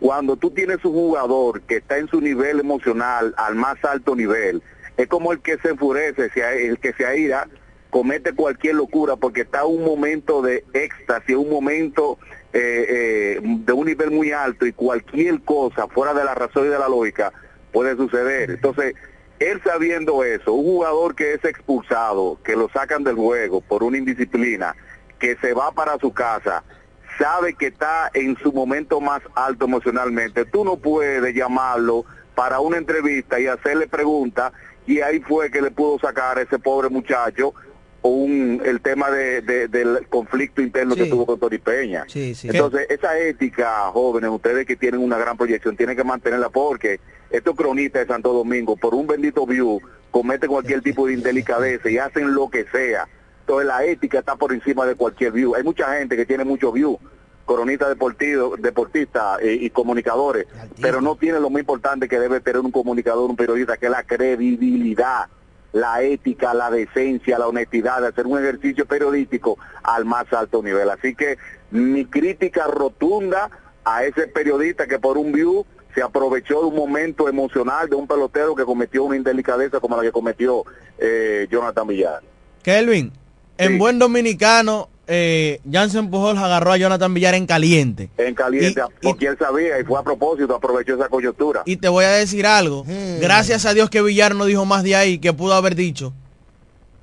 [0.00, 4.62] cuando tú tienes un jugador que está en su nivel emocional al más alto nivel,
[4.96, 6.30] es como el que se enfurece,
[6.66, 7.48] el que se aira,
[7.92, 12.18] comete cualquier locura porque está un momento de éxtasis, un momento
[12.54, 16.68] eh, eh, de un nivel muy alto y cualquier cosa fuera de la razón y
[16.70, 17.34] de la lógica
[17.70, 18.50] puede suceder.
[18.50, 18.94] Entonces,
[19.40, 23.98] él sabiendo eso, un jugador que es expulsado, que lo sacan del juego por una
[23.98, 24.74] indisciplina,
[25.18, 26.64] que se va para su casa,
[27.18, 32.78] sabe que está en su momento más alto emocionalmente, tú no puedes llamarlo para una
[32.78, 34.50] entrevista y hacerle preguntas
[34.86, 37.52] y ahí fue que le pudo sacar a ese pobre muchacho
[38.02, 42.04] un, el tema de, del conflicto interno que tuvo con Tony Peña.
[42.14, 47.00] Entonces, esa ética, jóvenes, ustedes que tienen una gran proyección, tienen que mantenerla porque
[47.30, 49.80] estos cronistas de Santo Domingo, por un bendito view,
[50.10, 53.08] cometen cualquier tipo de indelicadeza y hacen lo que sea.
[53.40, 55.54] Entonces, la ética está por encima de cualquier view.
[55.54, 56.98] Hay mucha gente que tiene mucho view,
[57.46, 60.46] cronistas deportivos, deportistas eh, y comunicadores,
[60.80, 63.92] pero no tiene lo más importante que debe tener un comunicador, un periodista, que es
[63.92, 65.26] la credibilidad
[65.72, 70.90] la ética, la decencia, la honestidad, de hacer un ejercicio periodístico al más alto nivel.
[70.90, 71.38] Así que
[71.70, 73.50] mi crítica rotunda
[73.84, 75.64] a ese periodista que por un view
[75.94, 80.02] se aprovechó de un momento emocional de un pelotero que cometió una indelicadeza como la
[80.02, 80.64] que cometió
[80.98, 82.22] eh, Jonathan Villar.
[82.62, 83.12] Kelvin,
[83.58, 88.08] en buen dominicano, eh, Jansen Pujols agarró a Jonathan Villar en caliente.
[88.16, 91.62] En caliente, porque él sabía y fue a propósito, aprovechó esa coyuntura.
[91.66, 92.84] Y te voy a decir algo.
[92.84, 93.20] Hmm.
[93.20, 96.14] Gracias a Dios que Villar no dijo más de ahí que pudo haber dicho.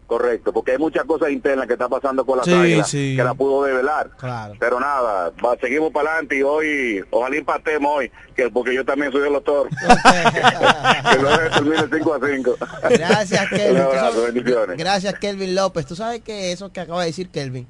[0.08, 3.14] Correcto, porque hay muchas cosas internas que está pasando con la Sí, águilas sí.
[3.16, 4.10] que la pudo develar.
[4.18, 4.56] Claro.
[4.60, 9.12] Pero nada, va- seguimos para adelante y hoy, ojalá empatemos hoy, que porque yo también
[9.12, 9.72] soy de los toros.
[9.72, 12.56] que no se termine 5 a 5.
[12.90, 13.76] Gracias, Kelvin.
[13.76, 14.78] Un abrazo, bendiciones.
[14.80, 15.86] Gracias, Kelvin López.
[15.86, 17.68] Tú sabes que eso que acaba de decir Kelvin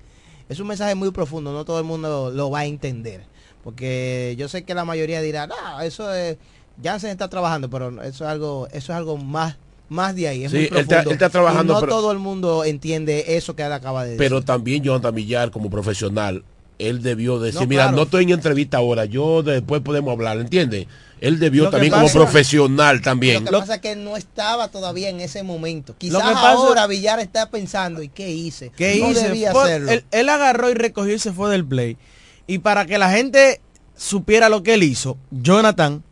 [0.50, 1.54] es un mensaje muy profundo.
[1.54, 3.24] No todo el mundo lo va a entender.
[3.64, 6.38] Porque yo sé que la mayoría dirá, no, eso es,
[6.84, 9.58] Jansen está trabajando, pero eso es algo, eso es algo más,
[9.90, 10.46] más de ahí.
[10.46, 11.10] Es Sí, muy él está- profundo.
[11.10, 14.12] él está trabajando, Y no pero- todo el mundo entiende eso que él acaba de
[14.12, 14.20] decir.
[14.26, 16.44] Pero también Jonathan Villar como profesional,
[16.80, 17.98] él debió decir, No, mira, claro.
[17.98, 20.88] no estoy en entrevista ahora, yo después podemos hablar, ¿entiendes?
[21.22, 23.44] Él debió Lo también pasa- como profesional también.
[23.44, 25.94] Lo que pasa es que él no estaba todavía en ese momento.
[25.98, 28.72] Quizás que pasa- ahora Villar está pensando, ¿y qué hice?
[28.76, 29.28] ¿Qué no hice?
[29.28, 29.92] debía Fue- hacerlo.
[29.92, 31.98] Él, él agarró y recogió y se fue del play.
[32.48, 33.60] Y para que la gente
[33.98, 36.04] supiera lo que él hizo, Jonathan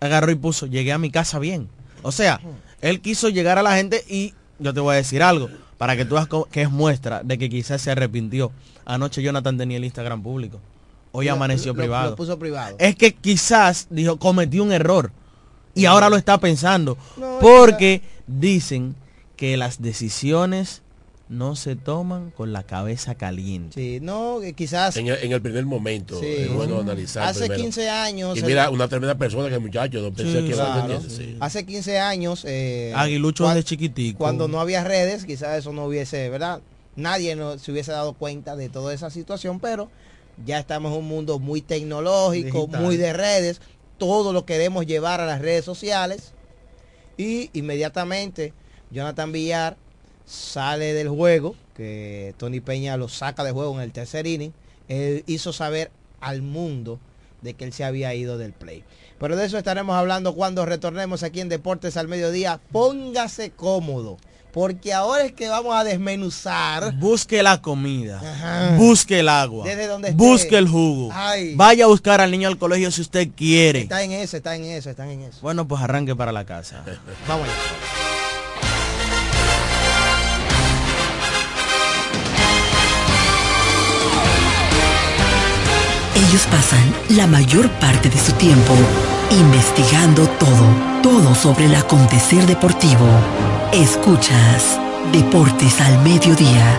[0.00, 1.68] agarró y puso, llegué a mi casa bien.
[2.02, 2.40] O sea,
[2.82, 5.48] él quiso llegar a la gente y yo te voy a decir algo,
[5.78, 8.52] para que tú veas que es muestra de que quizás se arrepintió.
[8.94, 10.60] Anoche Jonathan tenía el Instagram público.
[11.12, 12.10] Hoy Lo- amaneció lo- privado.
[12.10, 12.76] Lo puso privado.
[12.78, 15.12] Es que quizás dijo, cometí un error.
[15.74, 16.98] Y ahora lo está pensando.
[17.16, 18.94] No, porque dicen
[19.36, 20.82] que las decisiones
[21.28, 23.74] no se toman con la cabeza caliente.
[23.80, 26.26] Sí, no, quizás En el, en el primer momento, Sí.
[26.26, 27.22] es bueno analizar.
[27.22, 27.62] hace primero.
[27.62, 28.36] 15 años.
[28.36, 31.00] Y el- mira, una tremenda persona que el muchacho, no pensé Sí, que Claro.
[31.08, 31.36] sí.
[31.38, 32.44] Hace 15 años.
[32.48, 34.18] Eh, Aguilucho cuan- de chiquitico.
[34.18, 36.60] Cuando no había redes, quizás eso no hubiese, ¿verdad?
[37.00, 39.90] Nadie no, se hubiese dado cuenta de toda esa situación, pero
[40.44, 42.82] ya estamos en un mundo muy tecnológico, Digital.
[42.82, 43.60] muy de redes.
[43.98, 46.32] Todo lo queremos llevar a las redes sociales.
[47.16, 48.54] Y inmediatamente
[48.90, 49.76] Jonathan Villar
[50.24, 54.52] sale del juego, que Tony Peña lo saca de juego en el tercer inning.
[54.88, 55.90] Él hizo saber
[56.20, 56.98] al mundo
[57.42, 58.84] de que él se había ido del play.
[59.18, 62.60] Pero de eso estaremos hablando cuando retornemos aquí en Deportes al Mediodía.
[62.72, 64.18] Póngase cómodo,
[64.52, 66.94] porque ahora es que vamos a desmenuzar.
[66.96, 68.18] Busque la comida.
[68.18, 68.76] Ajá.
[68.76, 69.66] Busque el agua.
[69.66, 70.16] Desde donde esté.
[70.22, 71.10] busque el jugo.
[71.12, 71.54] Ay.
[71.54, 73.82] Vaya a buscar al niño al colegio si usted quiere.
[73.82, 75.38] Está en eso, está en eso, está en eso.
[75.42, 76.84] Bueno, pues arranque para la casa.
[77.28, 77.54] Vamos allá.
[86.28, 88.74] Ellos pasan la mayor parte de su tiempo
[89.30, 93.06] investigando todo, todo sobre el acontecer deportivo.
[93.72, 94.78] Escuchas
[95.12, 96.78] Deportes al Mediodía.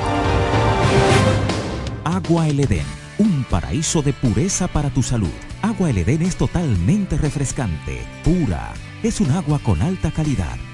[2.04, 2.86] Agua El Edén,
[3.18, 5.32] un paraíso de pureza para tu salud.
[5.62, 8.74] Agua El Edén es totalmente refrescante, pura.
[9.04, 10.58] Es un agua con alta calidad,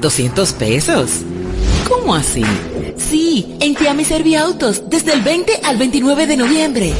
[0.00, 1.10] 200 pesos.
[1.88, 2.44] ¿Cómo así?
[2.96, 6.92] Sí, en Tiami Serviautos, desde el 20 al 29 de noviembre.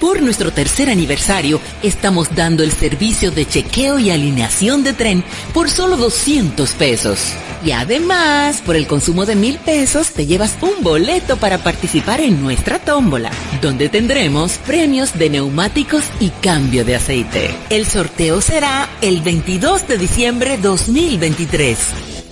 [0.00, 5.24] Por nuestro tercer aniversario, estamos dando el servicio de chequeo y alineación de tren
[5.54, 7.32] por solo 200 pesos.
[7.64, 12.42] Y además, por el consumo de mil pesos, te llevas un boleto para participar en
[12.42, 13.30] nuestra tómbola,
[13.62, 17.54] donde tendremos premios de neumáticos y cambio de aceite.
[17.70, 21.78] El sorteo será el 22 de diciembre 2023.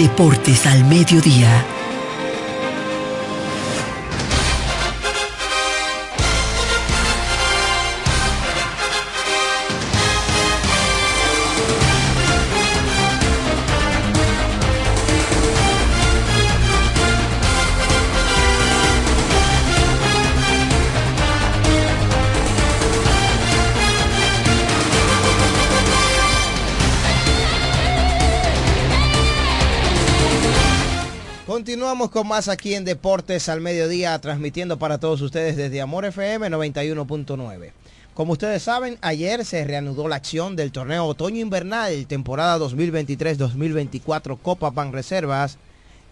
[0.00, 1.79] Deportes al Mediodía.
[31.60, 36.48] Continuamos con más aquí en Deportes al Mediodía, transmitiendo para todos ustedes desde Amor FM
[36.48, 37.72] 91.9.
[38.14, 44.90] Como ustedes saben, ayer se reanudó la acción del torneo otoño-invernal, temporada 2023-2024 Copa Pan
[44.94, 45.58] Reservas,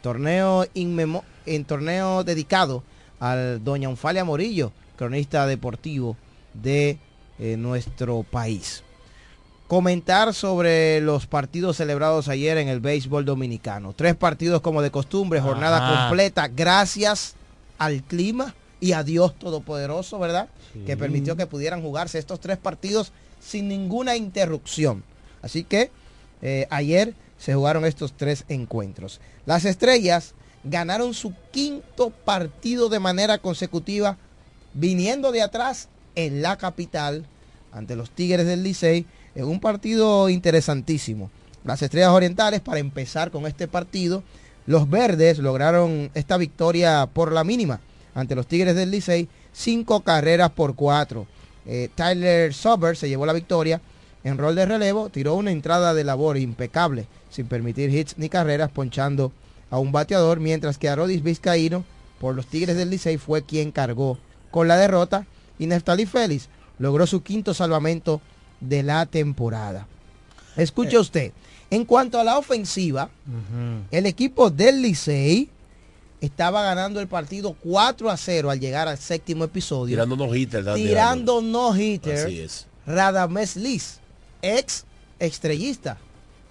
[0.02, 2.82] torneo en torneo dedicado
[3.18, 6.18] al doña Unfalia Morillo, cronista deportivo
[6.52, 6.98] de
[7.38, 8.84] eh, nuestro país
[9.68, 13.92] comentar sobre los partidos celebrados ayer en el béisbol dominicano.
[13.92, 17.34] Tres partidos como de costumbre, jornada completa, gracias
[17.76, 20.48] al clima y a Dios Todopoderoso, ¿verdad?
[20.86, 25.04] Que permitió que pudieran jugarse estos tres partidos sin ninguna interrupción.
[25.42, 25.90] Así que
[26.40, 29.20] eh, ayer se jugaron estos tres encuentros.
[29.44, 34.16] Las estrellas ganaron su quinto partido de manera consecutiva,
[34.72, 37.26] viniendo de atrás en la capital
[37.70, 39.06] ante los Tigres del Licey
[39.38, 41.30] en un partido interesantísimo.
[41.64, 44.24] Las Estrellas Orientales, para empezar con este partido,
[44.66, 47.80] los verdes lograron esta victoria por la mínima
[48.16, 51.28] ante los Tigres del Licey, cinco carreras por cuatro.
[51.66, 53.80] Eh, Tyler Sober se llevó la victoria
[54.24, 58.72] en rol de relevo, tiró una entrada de labor impecable, sin permitir hits ni carreras,
[58.72, 59.30] ponchando
[59.70, 61.84] a un bateador, mientras que Arodis Vizcaíno,
[62.18, 64.18] por los Tigres del Licey, fue quien cargó
[64.50, 65.26] con la derrota
[65.60, 66.48] y Neftali Félix
[66.80, 68.20] logró su quinto salvamento
[68.60, 69.86] de la temporada.
[70.56, 71.00] Escuche Eh.
[71.00, 71.32] usted,
[71.70, 73.10] en cuanto a la ofensiva,
[73.90, 75.48] el equipo del Licey
[76.20, 79.94] estaba ganando el partido 4 a 0 al llegar al séptimo episodio.
[79.96, 80.74] Tirando no hitter.
[80.74, 82.26] Tirando no hitter.
[82.26, 82.66] Así es.
[82.86, 84.00] Radames Liz,
[84.42, 84.84] ex
[85.18, 85.98] estrellista.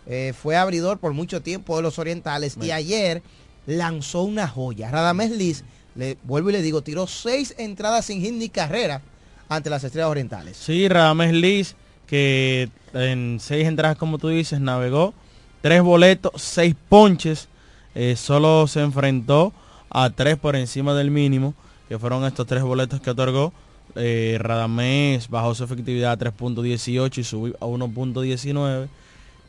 [0.05, 3.22] Eh, fue abridor por mucho tiempo de los orientales y ayer
[3.66, 4.89] lanzó una joya.
[4.89, 5.64] Radames Liz,
[5.95, 9.01] le vuelvo y le digo, tiró seis entradas sin hit ni carrera
[9.49, 10.55] ante las estrellas orientales.
[10.55, 11.76] Sí, Radames Liz,
[12.08, 15.14] que en seis entradas, como tú dices, navegó
[15.62, 17.49] tres boletos, seis ponches,
[17.93, 19.53] eh, solo se enfrentó
[19.89, 21.53] a tres por encima del mínimo,
[21.89, 23.53] que fueron estos tres boletos que otorgó.
[23.95, 28.88] Eh, Radamés bajó su efectividad a 3.18 y subió a 1.19.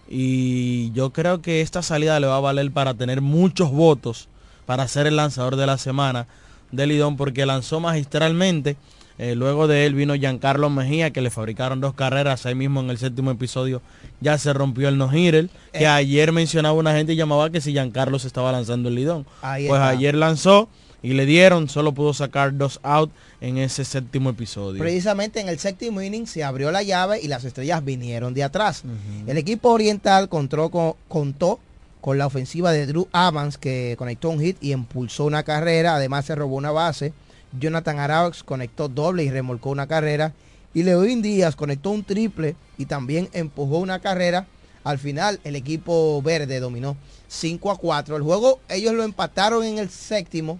[0.08, 4.28] Y yo creo que esta salida le va a valer para tener muchos votos
[4.64, 6.26] para ser el lanzador de la semana
[6.72, 8.76] de Lidón, porque lanzó magistralmente.
[9.18, 12.90] Eh, luego de él vino Giancarlo Mejía, que le fabricaron dos carreras ahí mismo en
[12.90, 13.82] el séptimo episodio.
[14.20, 15.86] Ya se rompió el no-hitter, que Eh.
[15.88, 19.26] ayer mencionaba una gente y llamaba que si Giancarlo se estaba lanzando el Lidón.
[19.42, 19.88] Ahí pues está.
[19.88, 20.68] ayer lanzó
[21.02, 23.10] y le dieron, solo pudo sacar dos out
[23.40, 24.78] en ese séptimo episodio.
[24.80, 28.82] Precisamente en el séptimo inning se abrió la llave y las estrellas vinieron de atrás.
[29.26, 31.58] El equipo oriental contó con, contó
[32.00, 35.96] con la ofensiva de Drew Evans que conectó un hit y impulsó una carrera.
[35.96, 37.12] Además se robó una base.
[37.58, 40.32] Jonathan Arauz conectó doble y remolcó una carrera.
[40.74, 44.46] Y Leoín Díaz conectó un triple y también empujó una carrera.
[44.84, 46.96] Al final el equipo verde dominó
[47.28, 48.16] 5 a 4.
[48.16, 50.58] El juego ellos lo empataron en el séptimo.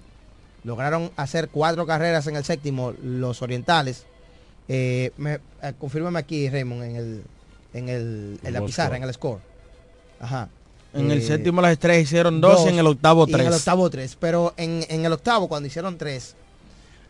[0.65, 4.05] Lograron hacer cuatro carreras en el séptimo los orientales.
[4.67, 7.23] Eh, me, eh, confírmame aquí, Raymond, en el,
[7.73, 9.39] en el, en la pizarra, en el score.
[10.21, 10.49] Ajá.
[10.93, 13.41] En el Eh, séptimo las estrellas hicieron dos, y en el octavo tres.
[13.41, 14.17] en el octavo tres.
[14.19, 16.35] Pero en, en el octavo, cuando hicieron tres,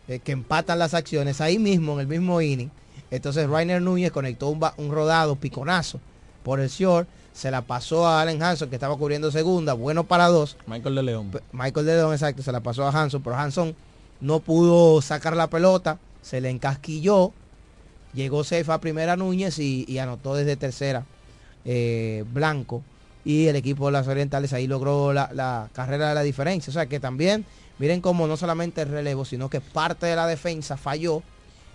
[0.09, 2.69] eh, que empatan las acciones, ahí mismo, en el mismo inning,
[3.09, 6.01] entonces Rainer Núñez conectó un, un rodado piconazo
[6.43, 10.27] por el short, se la pasó a Allen Hanson, que estaba cubriendo segunda, bueno para
[10.27, 10.57] dos.
[10.67, 11.31] Michael de León.
[11.53, 13.73] Michael de León, exacto, se la pasó a Hanson, pero Hanson
[14.19, 17.31] no pudo sacar la pelota, se le encasquilló,
[18.13, 21.05] llegó safe a primera Núñez y, y anotó desde tercera
[21.65, 22.83] eh, Blanco.
[23.25, 26.71] Y el equipo de las Orientales ahí logró la, la carrera de la diferencia.
[26.71, 27.45] O sea que también,
[27.79, 31.23] miren cómo no solamente el relevo, sino que parte de la defensa falló.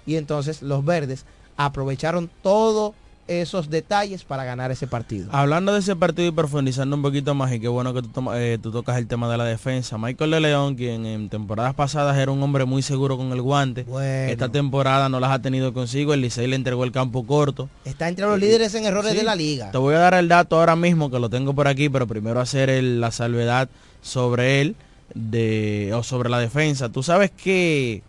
[0.07, 1.25] Y entonces los verdes
[1.57, 2.93] aprovecharon todos
[3.27, 5.31] esos detalles para ganar ese partido.
[5.33, 8.59] Hablando de ese partido y profundizando un poquito más, y qué bueno que tú, eh,
[8.63, 9.97] tú tocas el tema de la defensa.
[9.97, 13.87] Michael de León, quien en temporadas pasadas era un hombre muy seguro con el guante,
[14.31, 16.13] esta temporada no las ha tenido consigo.
[16.13, 17.71] El Licey le entregó el campo corto.
[17.87, 19.17] Está entre los líderes en errores Sí.
[19.17, 19.71] de la liga.
[19.71, 22.43] Te voy a dar el dato ahora mismo que lo tengo por aquí, pero primero
[22.43, 23.71] hacer el- la salvedad
[24.03, 24.77] sobre él
[25.13, 26.89] de, o sobre la defensa.
[26.89, 28.03] Tú sabes que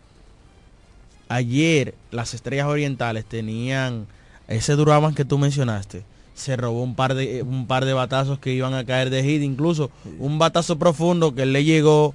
[1.27, 4.07] ayer las estrellas orientales tenían
[4.47, 6.03] ese Duraban que tú mencionaste.
[6.35, 9.41] Se robó un par de un par de batazos que iban a caer de hit,
[9.41, 9.89] incluso
[10.19, 12.13] un batazo profundo que le llegó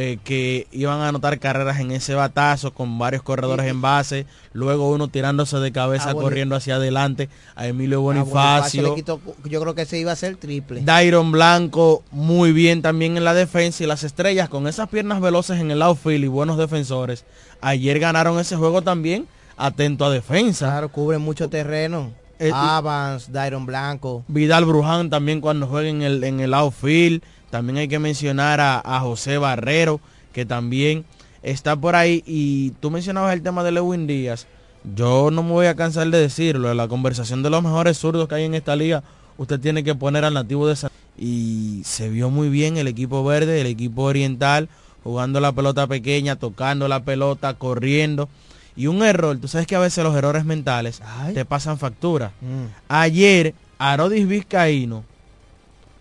[0.00, 4.88] eh, que iban a anotar carreras en ese batazo con varios corredores en base, luego
[4.90, 6.28] uno tirándose de cabeza Ah, bueno.
[6.28, 10.36] corriendo hacia adelante a Emilio Ah, Bonifacio quitó- yo creo que ese iba a ser
[10.36, 10.82] triple.
[10.84, 15.58] Dairon Blanco muy bien también en la defensa y las estrellas con esas piernas veloces
[15.60, 17.24] en el outfield y buenos defensores.
[17.60, 19.26] Ayer ganaron ese juego también
[19.56, 20.66] atento a defensa.
[20.66, 22.12] Claro, cubren mucho terreno.
[22.38, 24.22] Eh, Avance, Dairon Blanco.
[24.28, 27.20] Vidal Bruján también cuando juega en el, en el outfield.
[27.50, 30.00] También hay que mencionar a, a José Barrero,
[30.32, 31.04] que también
[31.42, 32.22] está por ahí.
[32.26, 34.46] Y tú mencionabas el tema de Lewin Díaz.
[34.94, 36.70] Yo no me voy a cansar de decirlo.
[36.70, 39.02] En la conversación de los mejores zurdos que hay en esta liga,
[39.36, 40.90] usted tiene que poner al nativo de San...
[41.16, 44.68] Y se vio muy bien el equipo verde, el equipo oriental,
[45.02, 48.28] jugando la pelota pequeña, tocando la pelota, corriendo.
[48.76, 51.02] Y un error, tú sabes que a veces los errores mentales
[51.34, 52.30] te pasan factura.
[52.40, 52.66] Mm.
[52.88, 55.02] Ayer, Arodis Vizcaíno,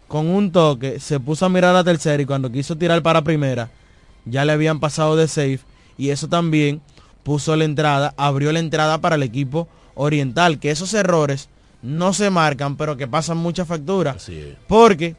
[0.08, 3.70] con un toque, se puso a mirar a tercera y cuando quiso tirar para primera,
[4.26, 5.60] ya le habían pasado de safe.
[5.98, 6.82] Y eso también
[7.24, 10.60] puso la entrada, abrió la entrada para el equipo oriental.
[10.60, 11.50] Que esos errores
[11.82, 14.16] no se marcan, pero que pasan mucha factura.
[14.68, 15.16] Porque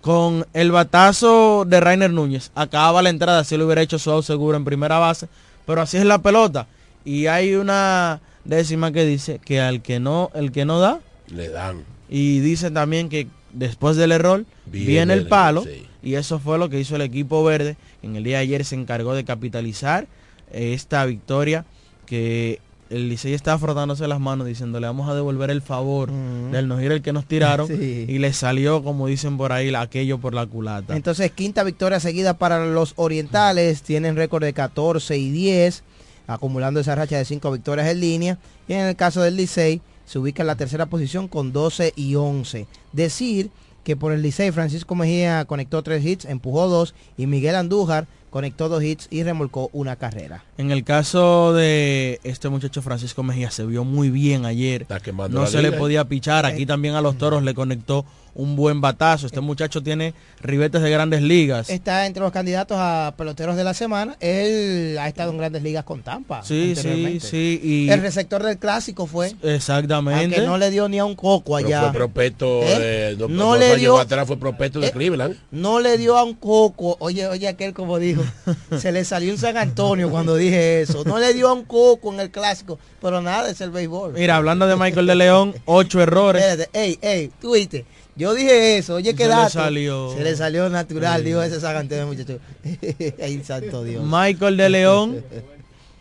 [0.00, 4.24] con el batazo de Rainer Núñez, acaba la entrada, si lo hubiera hecho su out
[4.24, 5.28] seguro en primera base,
[5.66, 6.66] pero así es la pelota.
[7.04, 11.48] Y hay una décima que dice que al que no, el que no da, le
[11.48, 11.84] dan.
[12.08, 15.64] Y dice también que después del error viene, el palo.
[16.02, 17.76] Y eso fue lo que hizo el equipo verde.
[18.02, 20.06] En el día de ayer se encargó de capitalizar
[20.52, 21.64] esta victoria
[22.06, 26.82] que el Licey estaba frotándose las manos diciéndole vamos a devolver el favor del no
[26.82, 30.44] ir el que nos tiraron y le salió como dicen por ahí aquello por la
[30.46, 30.96] culata.
[30.96, 35.84] Entonces quinta victoria seguida para los orientales, tienen récord de 14 y 10,
[36.26, 39.80] acumulando esa racha de 5 victorias en línea y en el caso del Licey
[40.10, 42.66] se ubica en la tercera posición con 12 y 11.
[42.92, 43.50] Decir
[43.84, 48.68] que por el Licey Francisco Mejía conectó 3 hits, empujó 2 y Miguel Andújar conectó
[48.68, 50.44] dos hits y remolcó una carrera.
[50.56, 54.86] En el caso de este muchacho Francisco Mejía se vio muy bien ayer.
[55.30, 55.72] No se le ¿eh?
[55.72, 56.46] podía pichar.
[56.46, 58.04] Aquí también a los toros le conectó
[58.34, 59.26] un buen batazo.
[59.26, 61.70] Este muchacho tiene ribetes de grandes ligas.
[61.70, 64.16] Está entre los candidatos a peloteros de la semana.
[64.20, 66.42] Él ha estado en grandes ligas con Tampa.
[66.42, 67.60] Sí, sí, sí.
[67.62, 69.34] Y el receptor del clásico fue.
[69.42, 70.36] Exactamente.
[70.36, 71.82] Que no le dio ni a un coco allá.
[71.82, 73.16] fue propeto ¿Eh?
[73.28, 75.36] no, le dio atrás fue propeto de eh, Cleveland.
[75.50, 76.96] No le dio a un coco.
[77.00, 78.22] Oye, oye, aquel como dijo.
[78.78, 81.04] se le salió un San Antonio cuando dije eso.
[81.04, 82.78] No le dio a un coco en el clásico.
[83.00, 84.12] Pero nada, es el béisbol.
[84.12, 86.68] Mira, hablando de Michael de León, ocho errores.
[86.72, 87.84] Ey, ey, tú viste.
[88.20, 89.48] Yo dije eso, oye, qué dato.
[89.48, 92.38] Se le salió natural, dijo ese saganteo muchacho.
[93.22, 94.04] Ay, santo Dios.
[94.04, 95.24] Michael de León,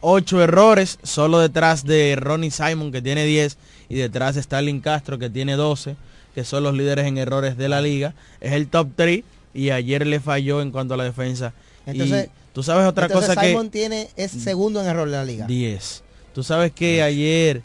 [0.02, 3.58] ocho errores, solo detrás de Ronnie Simon, que tiene 10,
[3.88, 5.96] y detrás de Stalin Castro, que tiene 12,
[6.36, 8.14] que son los líderes en errores de la liga.
[8.42, 11.54] Es el top 3 y ayer le falló en cuanto a la defensa.
[11.86, 13.48] Entonces, tú sabes otra cosa que...
[13.48, 15.48] Simon tiene, es segundo en error de la liga.
[15.48, 16.04] 10.
[16.40, 17.64] Tú sabes que ayer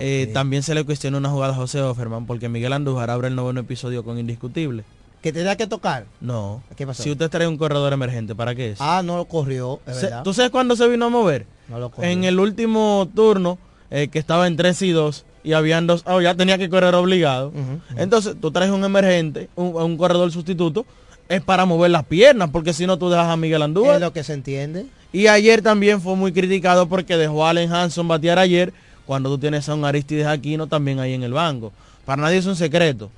[0.00, 3.36] eh, también se le cuestionó una jugada a José Offerman porque Miguel Andújar abre el
[3.36, 4.82] noveno episodio con indiscutible.
[5.22, 6.06] ¿Que tenía que tocar?
[6.20, 6.60] No.
[6.74, 7.04] ¿Qué pasó?
[7.04, 8.80] Si usted trae un corredor emergente, ¿para qué es?
[8.80, 9.78] Ah, no lo corrió,
[10.24, 11.46] ¿Tú sabes cuándo se vino a mover?
[11.68, 12.10] No lo corrió.
[12.10, 13.56] En el último turno,
[13.92, 16.96] eh, que estaba en 3 y 2, y habían dos, oh, ya tenía que correr
[16.96, 17.52] obligado.
[17.96, 20.84] Entonces, tú traes un emergente, un, un corredor sustituto,
[21.28, 23.94] es para mover las piernas, porque si no tú dejas a Miguel Andújar.
[23.94, 24.86] Es lo que se entiende.
[25.12, 28.72] Y ayer también fue muy criticado porque dejó a Allen Hanson batear ayer,
[29.06, 31.72] cuando tú tienes a un Aristides Aquino también ahí en el banco.
[32.04, 33.10] Para nadie es un secreto.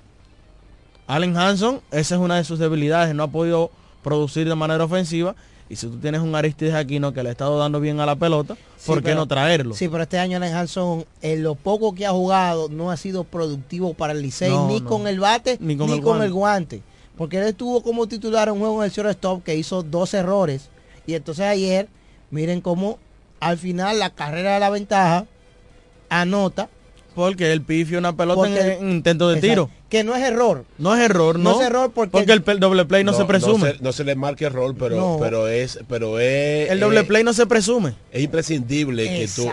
[1.08, 3.72] Allen Hanson, esa es una de sus debilidades, no ha podido
[4.02, 5.34] producir de manera ofensiva.
[5.68, 8.14] Y si tú tienes un Aristides Aquino que le ha estado dando bien a la
[8.14, 9.74] pelota, ¿por qué no traerlo?
[9.74, 13.24] Sí, pero este año Allen Hanson, en lo poco que ha jugado, no ha sido
[13.24, 15.90] productivo para el Licey, ni con el bate, ni con,
[16.22, 16.82] el, guante.
[17.16, 20.68] Porque él estuvo como titular en un juego en el shortstop que hizo dos errores
[21.10, 21.88] y entonces ayer,
[22.30, 22.98] miren cómo
[23.40, 25.26] al final la carrera de la ventaja
[26.08, 26.68] anota.
[27.16, 30.64] Porque el pifio una pelota en, intento de tiro que no es error.
[30.78, 31.52] No es error, no.
[31.52, 33.74] No es error porque, porque el, doble play no, se presume.
[33.80, 36.70] No se, le marque error, pero, pero es, pero es.
[36.70, 37.94] El doble play no se presume.
[38.12, 39.50] Es imprescindible que tú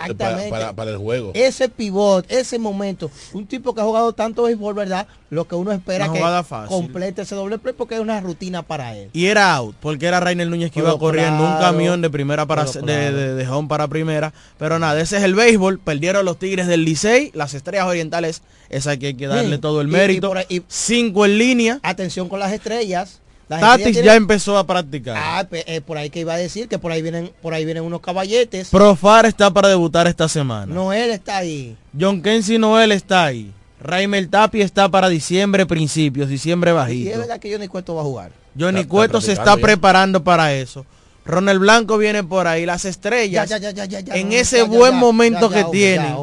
[0.48, 1.32] para, para, el juego.
[1.34, 5.08] Ese pivot, ese momento, un tipo que ha jugado tanto béisbol, ¿verdad?
[5.30, 6.22] Lo que uno espera que
[6.68, 9.10] complete ese doble play porque es una rutina para él.
[9.12, 12.64] Y era out, porque era Rainer Núñez que iba corriendo un camión de primera para
[12.64, 14.32] de, de, home para primera.
[14.56, 15.80] Pero nada, ese es el béisbol.
[15.80, 19.88] Perdieron los Tigres del Licey, las estrellas orientales, esa que hay que darle todo el
[19.88, 20.27] mérito y,
[20.68, 21.80] cinco en línea.
[21.82, 23.20] Atención con las estrellas.
[23.48, 25.16] Tatis ya empezó a practicar.
[25.16, 27.82] Ah, eh, por ahí que iba a decir que por ahí vienen, por ahí vienen
[27.82, 28.68] unos caballetes.
[28.68, 30.72] Profar está para debutar esta semana.
[30.74, 31.76] Noel está ahí.
[31.98, 33.52] John Kensi Noel está ahí.
[33.80, 37.10] Raimel Tapi está para diciembre principios, diciembre bajito.
[37.10, 38.32] Y es verdad que Johnny Cueto va a jugar.
[38.58, 40.84] Johnny Cueto se está preparando para eso.
[41.24, 42.66] Ronald Blanco viene por ahí.
[42.66, 46.16] Las estrellas, en ese buen momento que tienen,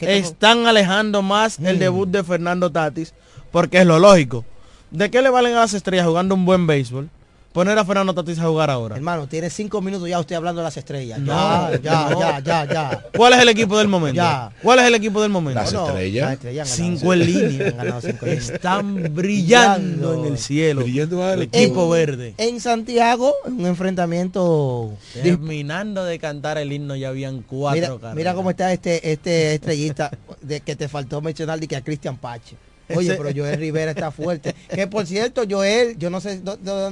[0.00, 1.78] están alejando más el mm.
[1.78, 3.14] debut de Fernando Tatis
[3.56, 4.44] porque es lo lógico.
[4.90, 7.08] ¿De qué le valen a las estrellas jugando un buen béisbol?
[7.54, 8.96] Poner a Fernando Tatis a jugar ahora.
[8.96, 11.18] Hermano, tiene cinco minutos ya usted hablando de las estrellas.
[11.24, 13.04] Ya, ya, ya, ya, ya.
[13.16, 14.16] ¿Cuál es el equipo del momento?
[14.16, 14.52] Ya.
[14.62, 15.62] ¿Cuál es el equipo del momento?
[15.62, 16.68] Las estrellas.
[16.68, 17.98] cinco en línea.
[18.26, 20.82] Están brillando en el cielo.
[20.82, 22.34] Brillando el equipo verde.
[22.36, 24.92] En Santiago, un enfrentamiento.
[25.14, 30.10] Terminando de cantar el himno ya habían cuatro mira, Mira cómo está este, este estrellista
[30.42, 32.54] de que te faltó mencionar y que a Cristian Pache.
[32.94, 34.54] Oye, pero Joel Rivera está fuerte.
[34.72, 36.40] Que por cierto, Joel, yo no sé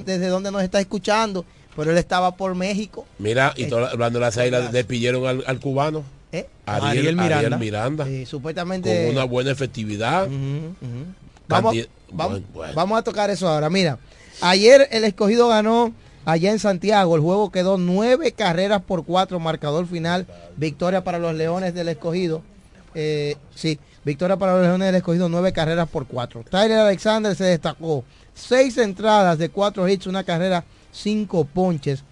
[0.05, 1.45] desde dónde nos está escuchando,
[1.77, 3.07] pero él estaba por México.
[3.19, 6.05] Mira, y eh, hablando de las águilas, despidieron al, cubano.
[6.33, 6.47] ¿Eh?
[6.67, 7.57] Ariel, Miranda.
[7.57, 8.07] Miranda.
[8.27, 9.07] supuestamente.
[9.07, 10.29] Con una buena efectividad.
[11.47, 11.77] Vamos,
[12.75, 13.71] vamos, a tocar eso ahora.
[13.71, 13.99] Mira,
[14.41, 15.93] ayer el escogido ganó
[16.25, 17.15] allá en Santiago.
[17.15, 20.27] El juego quedó nueve carreras por cuatro, marcador final.
[20.57, 22.43] Victoria para los Leones del escogido.
[22.95, 26.45] Eh, sí, Victoria para los Leones del Escogido, nueve carreras por cuatro.
[26.51, 28.05] Tyler Alexander se destacó.
[28.35, 32.05] Seis entradas de cuatro hits, una carrera, cinco ponches.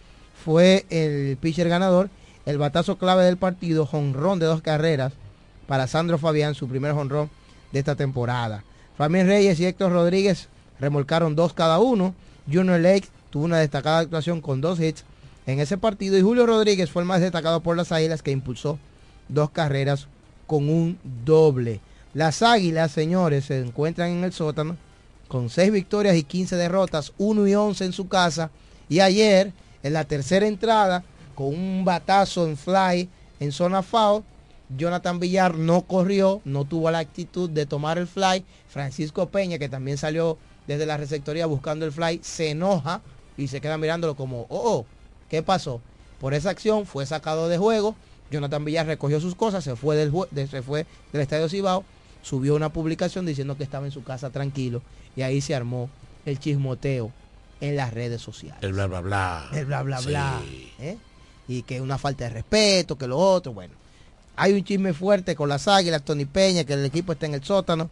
[0.45, 2.09] Fue el pitcher ganador.
[2.45, 5.13] el batazo clave del partido, jonrón de dos carreras
[5.69, 7.31] para Sandro Fabián, su primer jonrón
[7.73, 8.65] de esta temporada.
[8.97, 10.49] Fabián Reyes y Héctor Rodríguez
[10.81, 12.15] remolcaron dos cada uno.
[12.53, 15.05] Junior Lake tuvo una destacada actuación con dos hits
[15.47, 18.79] en ese partido y Julio Rodríguez fue el más destacado por las Águilas que impulsó
[19.29, 20.09] dos carreras
[20.53, 21.81] con un doble.
[22.13, 24.77] Las Águilas, señores, se encuentran en el sótano
[25.27, 28.51] con seis victorias y 15 derrotas, 1 y 11 en su casa.
[28.87, 33.09] Y ayer, en la tercera entrada, con un batazo en fly
[33.41, 34.25] en zona foul,
[34.77, 38.45] Jonathan Villar no corrió, no tuvo la actitud de tomar el fly.
[38.69, 40.37] Francisco Peña, que también salió
[40.67, 43.01] desde la receptoría buscando el fly, se enoja
[43.39, 44.87] y se queda mirándolo como, oh, oh,
[45.31, 45.81] ¿qué pasó?
[46.21, 47.97] Por esa acción fue sacado de juego.
[48.33, 50.13] Jonathan Villar recogió sus cosas, se fue del,
[50.49, 51.85] se fue del Estadio Cibao,
[52.23, 54.83] subió una publicación diciendo que estaba en su casa tranquilo
[55.15, 55.91] y ahí se armó
[56.25, 57.13] el chismoteo
[57.61, 58.63] en las redes sociales.
[58.63, 59.49] El bla bla bla.
[59.53, 60.41] El bla bla bla.
[60.81, 60.97] ¿eh?
[61.47, 63.75] Y que una falta de respeto, que lo otro, bueno.
[64.35, 67.45] Hay un chisme fuerte con las águilas, Tony Peña, que el equipo está en el
[67.45, 67.91] sótano.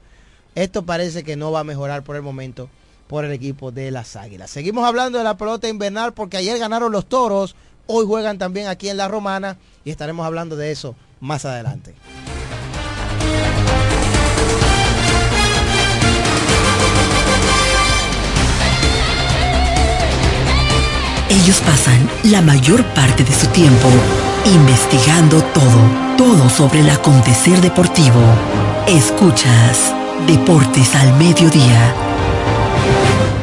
[0.54, 2.68] Esto parece que no va a mejorar por el momento
[3.10, 4.50] por el equipo de las águilas.
[4.50, 7.56] Seguimos hablando de la pelota invernal porque ayer ganaron los toros,
[7.90, 11.94] hoy juegan también aquí en la Romana y estaremos hablando de eso más adelante.
[21.28, 23.88] Ellos pasan la mayor parte de su tiempo
[24.44, 28.20] investigando todo, todo sobre el acontecer deportivo.
[28.86, 29.94] Escuchas
[30.26, 32.09] Deportes al Mediodía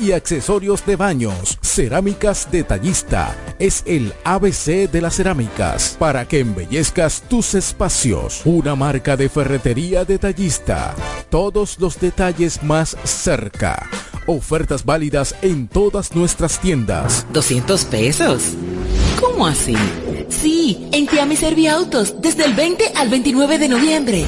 [0.00, 1.56] y accesorios de baños.
[1.62, 8.42] Cerámica Detallista es el ABC de las cerámicas para que embellezcas tus espacios.
[8.44, 10.96] Una marca de ferretería detallista.
[11.30, 13.88] Todos los detalles más cerca.
[14.26, 17.24] Ofertas válidas en todas nuestras tiendas.
[17.32, 18.54] ¿200 pesos?
[19.20, 19.76] ¿Cómo así?
[20.28, 24.24] Sí, en Tiami Serviautos, desde el 20 al 29 de noviembre.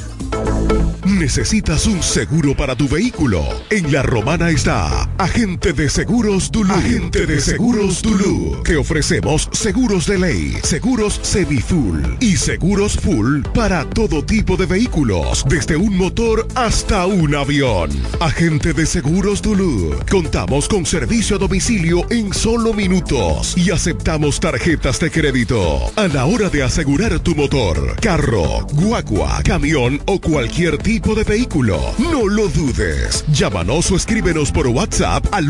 [1.05, 3.43] ¿Necesitas un seguro para tu vehículo?
[3.69, 6.71] En La Romana está Agente de Seguros Dulú.
[6.71, 8.61] Agente de Seguros Dulú.
[8.63, 15.43] Te ofrecemos seguros de ley, seguros semi-full y seguros full para todo tipo de vehículos,
[15.49, 17.89] desde un motor hasta un avión.
[18.19, 19.95] Agente de Seguros Dulú.
[20.07, 25.79] Contamos con servicio a domicilio en solo minutos y aceptamos tarjetas de crédito.
[25.95, 31.79] A la hora de asegurar tu motor, carro, guagua, camión o cualquier tipo de vehículo,
[31.97, 33.25] no lo dudes.
[33.33, 35.49] Llámanos o escríbenos por WhatsApp al